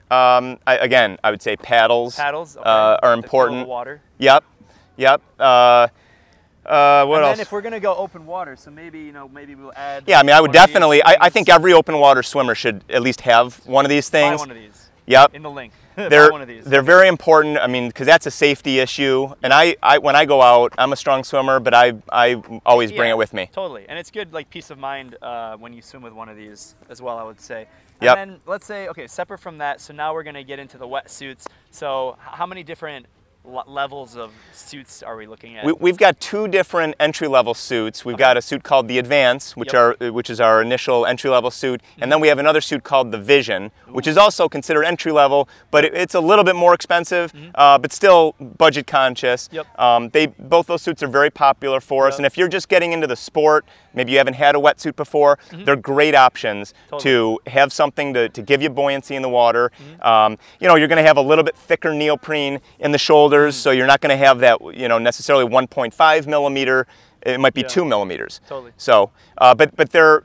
Um, 0.09 0.59
I, 0.67 0.77
again, 0.77 1.19
I 1.25 1.33
would 1.33 1.43
say 1.43 1.57
paddles, 1.57 2.15
Paddles 2.15 2.57
okay, 2.57 2.69
uh, 2.69 2.99
are 3.03 3.13
important. 3.13 3.67
water. 3.67 4.01
Yep, 4.19 4.45
yep. 4.97 5.21
Uh, 5.39 5.89
uh, 6.65 7.05
what 7.07 7.17
and 7.17 7.25
else? 7.27 7.37
then 7.37 7.41
if 7.41 7.51
we're 7.51 7.61
gonna 7.61 7.81
go 7.81 7.95
open 7.97 8.25
water, 8.25 8.55
so 8.55 8.71
maybe 8.71 9.01
you 9.01 9.13
know 9.13 9.29
maybe 9.29 9.57
we'll 9.57 9.73
add. 9.75 10.05
yeah, 10.07 10.21
I 10.21 10.23
mean, 10.23 10.35
I 10.35 10.41
would 10.41 10.49
one 10.49 10.57
of 10.57 10.63
these 10.63 10.73
definitely. 10.75 11.03
I, 11.03 11.17
I 11.23 11.29
think 11.29 11.49
every 11.49 11.73
open 11.73 11.99
water 11.99 12.23
swimmer 12.23 12.55
should 12.55 12.85
at 12.89 13.03
least 13.03 13.21
have 13.23 13.57
one 13.67 13.85
of 13.85 13.89
these 13.89 14.09
buy 14.09 14.21
things. 14.21 14.39
one 14.41 14.51
of 14.51 14.57
these 14.57 14.86
Yep. 15.07 15.35
in 15.35 15.43
the 15.43 15.51
link. 15.51 15.73
They're 15.97 16.31
one 16.31 16.43
of 16.43 16.49
these. 16.49 16.65
they're 16.65 16.83
very 16.83 17.09
important. 17.09 17.57
I 17.59 17.69
mean, 17.69 17.89
because 17.89 18.07
that's 18.07 18.27
a 18.27 18.31
safety 18.31 18.81
issue. 18.81 19.29
And 19.43 19.53
I, 19.53 19.77
I 19.83 19.97
when 19.97 20.15
I 20.15 20.27
go 20.27 20.43
out, 20.43 20.75
I'm 20.77 20.93
a 20.93 20.97
strong 20.97 21.25
swimmer, 21.25 21.59
but 21.59 21.73
I 21.73 21.95
I 22.13 22.43
always 22.67 22.93
bring 22.93 23.09
it 23.09 23.17
with 23.17 23.33
me. 23.33 23.49
Totally, 23.51 23.87
and 23.89 23.99
it's 23.99 24.11
good 24.11 24.35
like 24.35 24.51
peace 24.51 24.69
of 24.71 24.79
mind 24.79 25.17
uh, 25.23 25.57
when 25.57 25.73
you 25.73 25.81
swim 25.81 26.03
with 26.03 26.13
one 26.13 26.29
of 26.29 26.37
these 26.37 26.75
as 26.91 27.01
well. 27.01 27.17
I 27.17 27.23
would 27.23 27.41
say. 27.41 27.67
Yep. 28.03 28.19
And 28.19 28.31
then 28.31 28.41
let's 28.45 28.67
say 28.67 28.89
okay, 28.89 29.07
separate 29.07 29.39
from 29.39 29.57
that. 29.59 29.81
So 29.81 29.95
now 29.95 30.13
we're 30.13 30.23
gonna 30.23 30.45
get 30.45 30.59
into 30.59 30.77
the 30.77 30.87
wetsuits. 30.87 31.47
So 31.71 32.19
how 32.21 32.45
many 32.45 32.63
different 32.63 33.07
levels 33.47 34.17
of 34.17 34.33
suits 34.53 35.03
are 35.03 35.17
we 35.17 35.27
looking 35.27 35.57
at? 35.57 35.65
We, 35.65 35.73
we've 35.73 35.97
got 35.97 36.19
two 36.21 36.49
different 36.49 36.95
entry-level 36.99 37.55
suits. 37.55 38.05
We've 38.05 38.17
got 38.17 38.37
a 38.37 38.43
suit 38.43 38.63
called 38.63 38.89
the 38.89 38.99
Advance, 38.99 39.57
which 39.57 39.73
Yep. 39.73 40.03
are 40.03 40.11
which 40.11 40.31
is 40.31 40.41
our 40.41 40.61
initial 40.63 41.07
entry-level 41.07 41.51
suit, 41.51 41.81
and 41.99 42.11
then 42.11 42.21
we 42.21 42.29
have 42.29 42.39
another 42.39 42.61
suit 42.61 42.83
called 42.83 43.13
the 43.13 43.19
Vision, 43.19 43.71
which 43.89 44.07
is 44.07 44.17
also 44.17 44.49
considered 44.49 44.85
entry-level, 44.85 45.49
but 45.71 45.85
it, 45.85 45.95
it's 45.95 46.15
a 46.15 46.21
little 46.21 46.45
bit 46.45 46.57
more 46.57 46.75
expensive, 46.75 47.33
uh, 47.55 47.79
but 47.79 47.93
still 47.93 48.35
budget-conscious. 48.41 49.49
Yep. 49.53 49.79
Um, 49.79 50.09
they 50.11 50.27
both 50.27 50.67
those 50.67 50.83
suits 50.83 51.03
are 51.03 51.09
very 51.09 51.31
popular 51.31 51.81
for 51.81 52.07
us, 52.09 52.17
and 52.17 52.27
if 52.27 52.37
you're 52.37 52.49
just 52.49 52.69
getting 52.69 52.93
into 52.93 53.07
the 53.07 53.17
sport, 53.17 53.65
maybe 53.95 54.13
you 54.13 54.19
haven't 54.19 54.35
had 54.35 54.55
a 54.55 54.59
wetsuit 54.59 54.97
before, 54.97 55.39
they're 55.65 55.77
great 55.77 56.15
options 56.15 56.75
Totally. 56.91 57.03
to 57.03 57.41
have 57.51 57.73
something 57.73 58.13
to, 58.15 58.29
to 58.29 58.43
give 58.43 58.61
you 58.61 58.69
buoyancy 58.69 59.15
in 59.17 59.23
the 59.23 59.29
water. 59.29 59.71
Mm-hmm. 59.71 60.03
Um, 60.07 60.39
you 60.61 60.69
know, 60.69 60.77
you're 60.77 60.89
going 60.89 61.03
to 61.03 61.07
have 61.07 61.17
a 61.17 61.23
little 61.23 61.45
bit 61.45 61.57
thicker 61.57 61.95
neoprene 61.95 62.61
in 62.79 62.93
the 62.93 62.99
shoulders, 63.37 63.57
so 63.57 63.71
you're 63.71 63.87
not 63.87 64.01
going 64.01 64.17
to 64.19 64.25
have 64.25 64.41
that, 64.41 64.59
you 64.75 64.89
know, 64.89 64.99
necessarily 64.99 65.45
1.5 65.45 66.27
millimeter. 66.27 66.87
It 67.23 67.41
might 67.41 67.55
be 67.55 67.63
Yeah. 67.63 67.67
two 67.69 67.85
millimeters. 67.85 68.41
Totally. 68.49 68.71
So, 68.77 69.11
uh, 69.39 69.53
but 69.53 69.75
but 69.75 69.91
they're, 69.91 70.23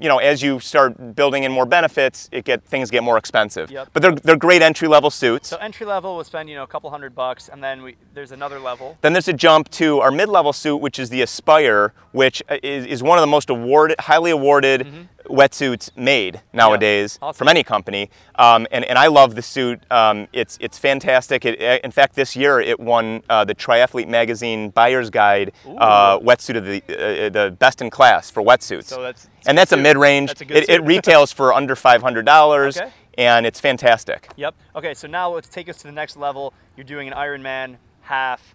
you 0.00 0.08
know, 0.08 0.18
as 0.18 0.42
you 0.42 0.58
start 0.58 1.14
building 1.14 1.44
in 1.44 1.52
more 1.52 1.66
benefits, 1.66 2.28
it 2.32 2.44
get 2.44 2.64
things 2.64 2.90
get 2.90 3.04
more 3.04 3.16
expensive. 3.16 3.70
Yep. 3.70 3.90
But 3.92 4.02
they're 4.02 4.14
they're 4.16 4.36
great 4.36 4.60
entry 4.60 4.88
level 4.88 5.08
suits. 5.10 5.50
so 5.50 5.56
entry 5.58 5.86
level, 5.86 6.16
we'll 6.16 6.24
spend 6.24 6.48
you 6.50 6.56
know 6.56 6.64
a 6.64 6.66
couple 6.66 6.90
hundred 6.90 7.14
bucks, 7.14 7.48
and 7.48 7.62
then 7.62 7.82
we 7.84 7.94
there's 8.12 8.32
another 8.32 8.58
level. 8.58 8.98
Then 9.02 9.12
there's 9.12 9.28
a 9.28 9.32
jump 9.32 9.68
to 9.82 10.00
our 10.00 10.10
mid-level 10.10 10.52
suit, 10.52 10.78
which 10.78 10.98
is 10.98 11.10
the 11.10 11.22
Aspire, 11.22 11.92
which 12.10 12.42
uh, 12.48 12.56
is, 12.64 12.86
is 12.86 13.02
one 13.04 13.18
of 13.18 13.22
the 13.22 13.28
most 13.28 13.48
awarded, 13.48 14.00
highly 14.00 14.32
awarded 14.32 15.08
wetsuits 15.28 15.90
made 15.96 16.40
nowadays 16.52 17.14
Mm-hmm. 17.14 17.24
Awesome. 17.24 17.38
from 17.38 17.48
any 17.48 17.62
company. 17.62 18.10
Um, 18.36 18.66
and, 18.70 18.84
and 18.84 18.98
I 18.98 19.06
love 19.08 19.34
the 19.34 19.42
suit. 19.42 19.80
Um, 19.90 20.28
it's 20.32 20.58
it's 20.60 20.78
fantastic. 20.78 21.44
It, 21.44 21.60
uh, 21.60 21.78
in 21.84 21.90
fact, 21.90 22.14
this 22.14 22.34
year 22.36 22.60
it 22.60 22.78
won 22.80 23.22
uh, 23.28 23.44
the 23.44 23.54
Triathlete 23.54 24.08
Magazine 24.08 24.70
Buyer's 24.70 25.10
Guide 25.10 25.52
uh, 25.78 26.18
wetsuit 26.18 26.56
of 26.56 26.64
the 26.64 26.82
uh, 26.88 27.28
the 27.28 27.50
best 27.50 27.80
in 27.82 27.90
class 27.90 28.30
for 28.30 28.42
wetsuits. 28.42 28.84
So 28.84 29.02
that's 29.02 29.28
and 29.46 29.56
that's 29.56 29.72
a 29.72 29.76
mid-range. 29.76 30.30
That's 30.30 30.40
a 30.40 30.44
good 30.44 30.56
It, 30.58 30.68
it 30.70 30.84
retails 30.84 31.32
for 31.32 31.52
under 31.52 31.74
five 31.76 32.02
hundred 32.02 32.24
dollars, 32.26 32.76
Okay. 32.78 32.90
and 33.18 33.46
it's 33.46 33.60
fantastic. 33.60 34.28
Yep. 34.36 34.54
Okay, 34.76 34.94
so 34.94 35.06
now 35.08 35.30
let's 35.34 35.48
take 35.48 35.68
us 35.68 35.76
to 35.78 35.84
the 35.84 35.92
next 35.92 36.16
level. 36.16 36.52
You're 36.76 36.84
doing 36.84 37.08
an 37.08 37.14
Ironman 37.14 37.76
half, 38.00 38.54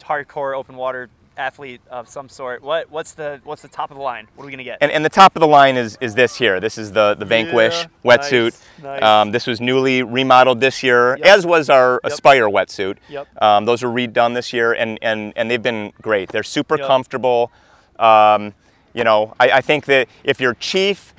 hardcore 0.00 0.56
open 0.56 0.76
water 0.76 1.08
athlete 1.36 1.80
of 1.90 2.08
some 2.08 2.28
sort. 2.28 2.62
What 2.62 2.90
what's 2.90 3.12
the 3.12 3.40
what's 3.44 3.62
the 3.62 3.68
top 3.68 3.90
of 3.90 3.96
the 3.96 4.02
line? 4.02 4.26
What 4.34 4.44
are 4.44 4.46
we 4.46 4.52
gonna 4.52 4.64
get? 4.64 4.78
And, 4.80 4.90
and 4.90 5.04
the 5.04 5.08
top 5.10 5.36
of 5.36 5.40
the 5.40 5.46
line 5.46 5.76
is, 5.76 5.98
is 6.00 6.14
this 6.14 6.36
here. 6.36 6.60
This 6.60 6.78
is 6.78 6.92
the, 6.92 7.14
the 7.14 7.24
Vanquish 7.24 7.74
Yeah, 7.74 7.86
wetsuit. 8.16 8.60
nice, 8.82 9.00
nice. 9.00 9.02
Um, 9.02 9.32
this 9.32 9.46
was 9.46 9.60
newly 9.60 10.02
remodeled 10.02 10.60
this 10.60 10.82
year, 10.82 11.16
Yep. 11.18 11.26
as 11.26 11.46
was 11.46 11.68
our 11.70 12.00
Yep. 12.04 12.12
Aspire 12.12 12.48
wetsuit. 12.48 12.96
Yep. 13.08 13.42
Um, 13.42 13.64
those 13.64 13.82
were 13.82 13.90
redone 13.90 14.34
this 14.34 14.52
year, 14.52 14.72
and, 14.72 14.98
and, 15.02 15.32
and 15.36 15.50
they've 15.50 15.62
been 15.62 15.92
great. 16.02 16.30
They're 16.30 16.42
super 16.42 16.78
Yep. 16.78 16.86
comfortable. 16.86 17.50
Um, 17.98 18.54
you 18.94 19.04
know, 19.04 19.34
I, 19.38 19.50
I 19.50 19.60
think 19.60 19.84
that 19.86 20.08
if 20.24 20.40
your 20.40 20.54
chief 20.54 21.14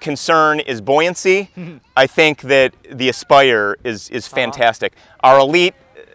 concern 0.00 0.60
is 0.60 0.80
buoyancy, 0.80 1.50
I 1.96 2.06
think 2.06 2.42
that 2.42 2.74
the 2.90 3.08
Aspire 3.10 3.76
is, 3.84 4.08
is 4.10 4.26
Uh-huh. 4.26 4.34
fantastic. 4.36 4.94
Our 5.20 5.38
elite 5.40 5.74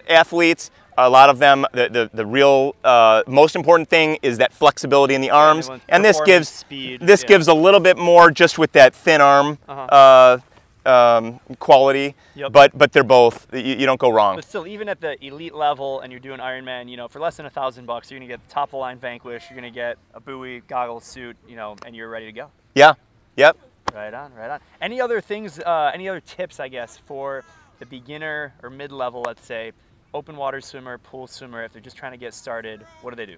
athletes, 0.09 0.71
a 0.97 1.09
lot 1.09 1.29
of 1.29 1.39
them, 1.39 1.65
the, 1.73 1.89
the, 1.89 2.09
the 2.13 2.25
real 2.25 2.75
uh, 2.83 3.23
most 3.27 3.55
important 3.55 3.89
thing 3.89 4.17
is 4.21 4.37
that 4.37 4.53
flexibility 4.53 5.15
in 5.15 5.21
the 5.21 5.31
arms, 5.31 5.69
want 5.69 5.81
and 5.89 6.03
this 6.03 6.19
gives 6.25 6.49
speed, 6.49 7.01
this 7.01 7.21
yeah. 7.21 7.27
gives 7.27 7.47
a 7.47 7.53
little 7.53 7.79
bit 7.79 7.97
more 7.97 8.31
just 8.31 8.57
with 8.57 8.71
that 8.73 8.93
thin 8.93 9.21
arm 9.21 9.57
Uh-huh. 9.67 9.81
uh, 9.81 10.37
um, 10.85 11.39
quality. 11.59 12.13
Yep. 12.35 12.51
But 12.51 12.77
but 12.77 12.91
they're 12.91 13.03
both 13.03 13.47
you, 13.53 13.61
you 13.61 13.85
don't 13.85 13.99
go 13.99 14.09
wrong. 14.09 14.35
But 14.35 14.43
still, 14.43 14.67
even 14.67 14.89
at 14.89 14.99
the 14.99 15.23
elite 15.25 15.55
level, 15.55 16.01
and 16.01 16.11
you're 16.11 16.19
doing 16.19 16.39
Ironman, 16.39 16.89
you 16.89 16.97
know, 16.97 17.07
for 17.07 17.19
less 17.21 17.37
than 17.37 17.45
a 17.45 17.49
thousand 17.49 17.85
bucks, 17.85 18.11
you're 18.11 18.19
gonna 18.19 18.27
get 18.27 18.45
the 18.45 18.53
top 18.53 18.69
of 18.69 18.71
the 18.71 18.77
line 18.77 18.97
Vanquish. 18.99 19.45
You're 19.49 19.55
gonna 19.55 19.71
get 19.71 19.97
a 20.13 20.19
buoy, 20.19 20.61
goggles, 20.67 21.05
suit, 21.05 21.37
you 21.47 21.55
know, 21.55 21.77
and 21.85 21.95
you're 21.95 22.09
ready 22.09 22.25
to 22.25 22.31
go. 22.33 22.49
Yeah. 22.75 22.95
Yep. 23.37 23.57
Right 23.93 24.13
on, 24.13 24.33
right 24.33 24.49
on. 24.49 24.59
Any 24.81 24.99
other 24.99 25.21
things? 25.21 25.59
Uh, 25.59 25.91
any 25.93 26.09
other 26.09 26.19
tips, 26.19 26.59
I 26.59 26.67
guess, 26.67 26.97
for 27.05 27.45
the 27.79 27.85
beginner 27.85 28.53
or 28.61 28.69
mid-level, 28.69 29.23
let's 29.25 29.45
say, 29.45 29.71
open 30.13 30.35
water 30.37 30.61
swimmer, 30.61 30.97
pool 30.97 31.27
swimmer, 31.27 31.63
if 31.63 31.73
they're 31.73 31.81
just 31.81 31.97
trying 31.97 32.11
to 32.11 32.17
get 32.17 32.33
started? 32.33 32.85
What 33.01 33.11
do 33.11 33.15
they 33.15 33.25
do? 33.25 33.37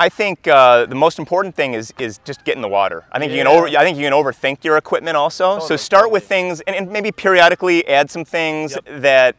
I 0.00 0.08
think 0.08 0.46
uh, 0.46 0.86
the 0.86 0.94
most 0.94 1.18
important 1.18 1.56
thing 1.56 1.74
is 1.74 1.92
is 1.98 2.18
just 2.24 2.44
get 2.44 2.54
in 2.54 2.62
the 2.62 2.68
water. 2.68 3.04
I 3.10 3.18
think 3.18 3.32
you 3.32 3.38
can 3.38 3.48
over 3.48 3.66
I 3.66 3.82
think 3.82 3.98
you 3.98 4.04
can 4.04 4.12
overthink 4.12 4.62
your 4.62 4.76
equipment 4.76 5.16
also. 5.16 5.54
so 5.54 5.60
Totally, 5.60 5.78
start 5.78 6.10
with 6.12 6.24
things 6.28 6.60
and, 6.62 6.76
and 6.76 6.88
maybe 6.90 7.10
periodically 7.10 7.86
add 7.88 8.08
some 8.08 8.24
things 8.24 8.76
Yep. 8.86 9.02
that 9.02 9.36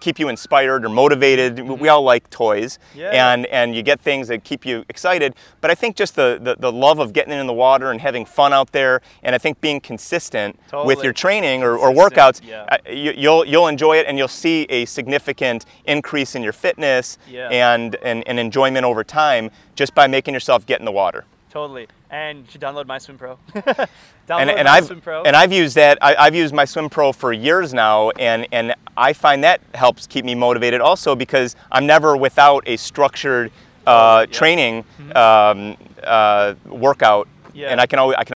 keep 0.00 0.18
you 0.18 0.28
inspired 0.28 0.84
or 0.84 0.88
motivated. 0.88 1.60
We 1.60 1.88
all 1.88 2.02
like 2.02 2.28
toys, 2.30 2.78
Mm-hmm. 2.90 2.98
Yeah. 3.00 3.32
and 3.32 3.46
and 3.46 3.74
you 3.74 3.82
get 3.82 4.00
things 4.00 4.28
that 4.28 4.44
keep 4.44 4.64
you 4.66 4.84
excited. 4.88 5.34
But 5.60 5.70
I 5.70 5.74
think 5.74 5.96
just 5.96 6.16
the, 6.16 6.38
the 6.40 6.56
the 6.58 6.72
love 6.72 6.98
of 6.98 7.12
getting 7.12 7.32
in 7.32 7.46
the 7.46 7.52
water 7.52 7.90
and 7.90 8.00
having 8.00 8.24
fun 8.24 8.52
out 8.52 8.72
there, 8.72 9.00
and 9.22 9.34
I 9.34 9.38
think 9.38 9.60
being 9.60 9.80
consistent 9.80 10.58
with 10.84 11.02
your 11.02 11.12
training 11.12 11.62
or, 11.62 11.76
or 11.76 11.90
workouts, 11.92 12.40
yeah. 12.44 12.64
uh, 12.70 12.76
you, 12.90 13.12
you'll 13.16 13.44
you'll 13.44 13.68
enjoy 13.68 13.96
it 13.98 14.06
and 14.06 14.18
you'll 14.18 14.28
see 14.28 14.62
a 14.70 14.84
significant 14.84 15.66
increase 15.84 16.34
in 16.34 16.42
your 16.42 16.52
fitness 16.52 17.18
Yeah. 17.28 17.48
and, 17.50 17.96
and 18.02 18.26
and 18.28 18.38
enjoyment 18.38 18.84
over 18.84 19.04
time 19.04 19.50
just 19.76 19.94
by 19.94 20.06
making 20.06 20.34
yourself 20.34 20.66
get 20.66 20.78
in 20.78 20.84
the 20.84 20.92
water. 20.92 21.24
Totally. 21.54 21.86
And 22.10 22.40
you 22.40 22.44
should 22.50 22.60
download 22.60 22.86
MySwimPro. 22.86 23.38
download 23.54 24.40
And, 24.40 24.50
and 24.50 24.66
My 24.66 24.72
I've 24.72 24.86
Swim 24.86 25.00
Pro. 25.00 25.22
and 25.22 25.36
I've 25.36 25.52
used 25.52 25.76
that. 25.76 25.98
I, 26.02 26.16
I've 26.16 26.34
used 26.34 26.52
MySwimPro 26.52 27.14
for 27.14 27.32
years 27.32 27.72
now, 27.72 28.10
and 28.10 28.48
and 28.50 28.74
I 28.96 29.12
find 29.12 29.44
that 29.44 29.60
helps 29.72 30.08
keep 30.08 30.24
me 30.24 30.34
motivated 30.34 30.80
also 30.80 31.14
because 31.14 31.54
I'm 31.70 31.86
never 31.86 32.16
without 32.16 32.64
a 32.66 32.76
structured 32.76 33.52
uh, 33.86 33.92
yeah. 33.92 34.24
Mm-hmm. 34.24 34.32
training 34.32 34.84
um, 35.14 35.76
uh, 36.02 36.54
workout, 36.66 37.28
Yeah. 37.52 37.68
and 37.68 37.80
I 37.80 37.86
can 37.86 38.00
always 38.00 38.16
I 38.18 38.24
can 38.24 38.33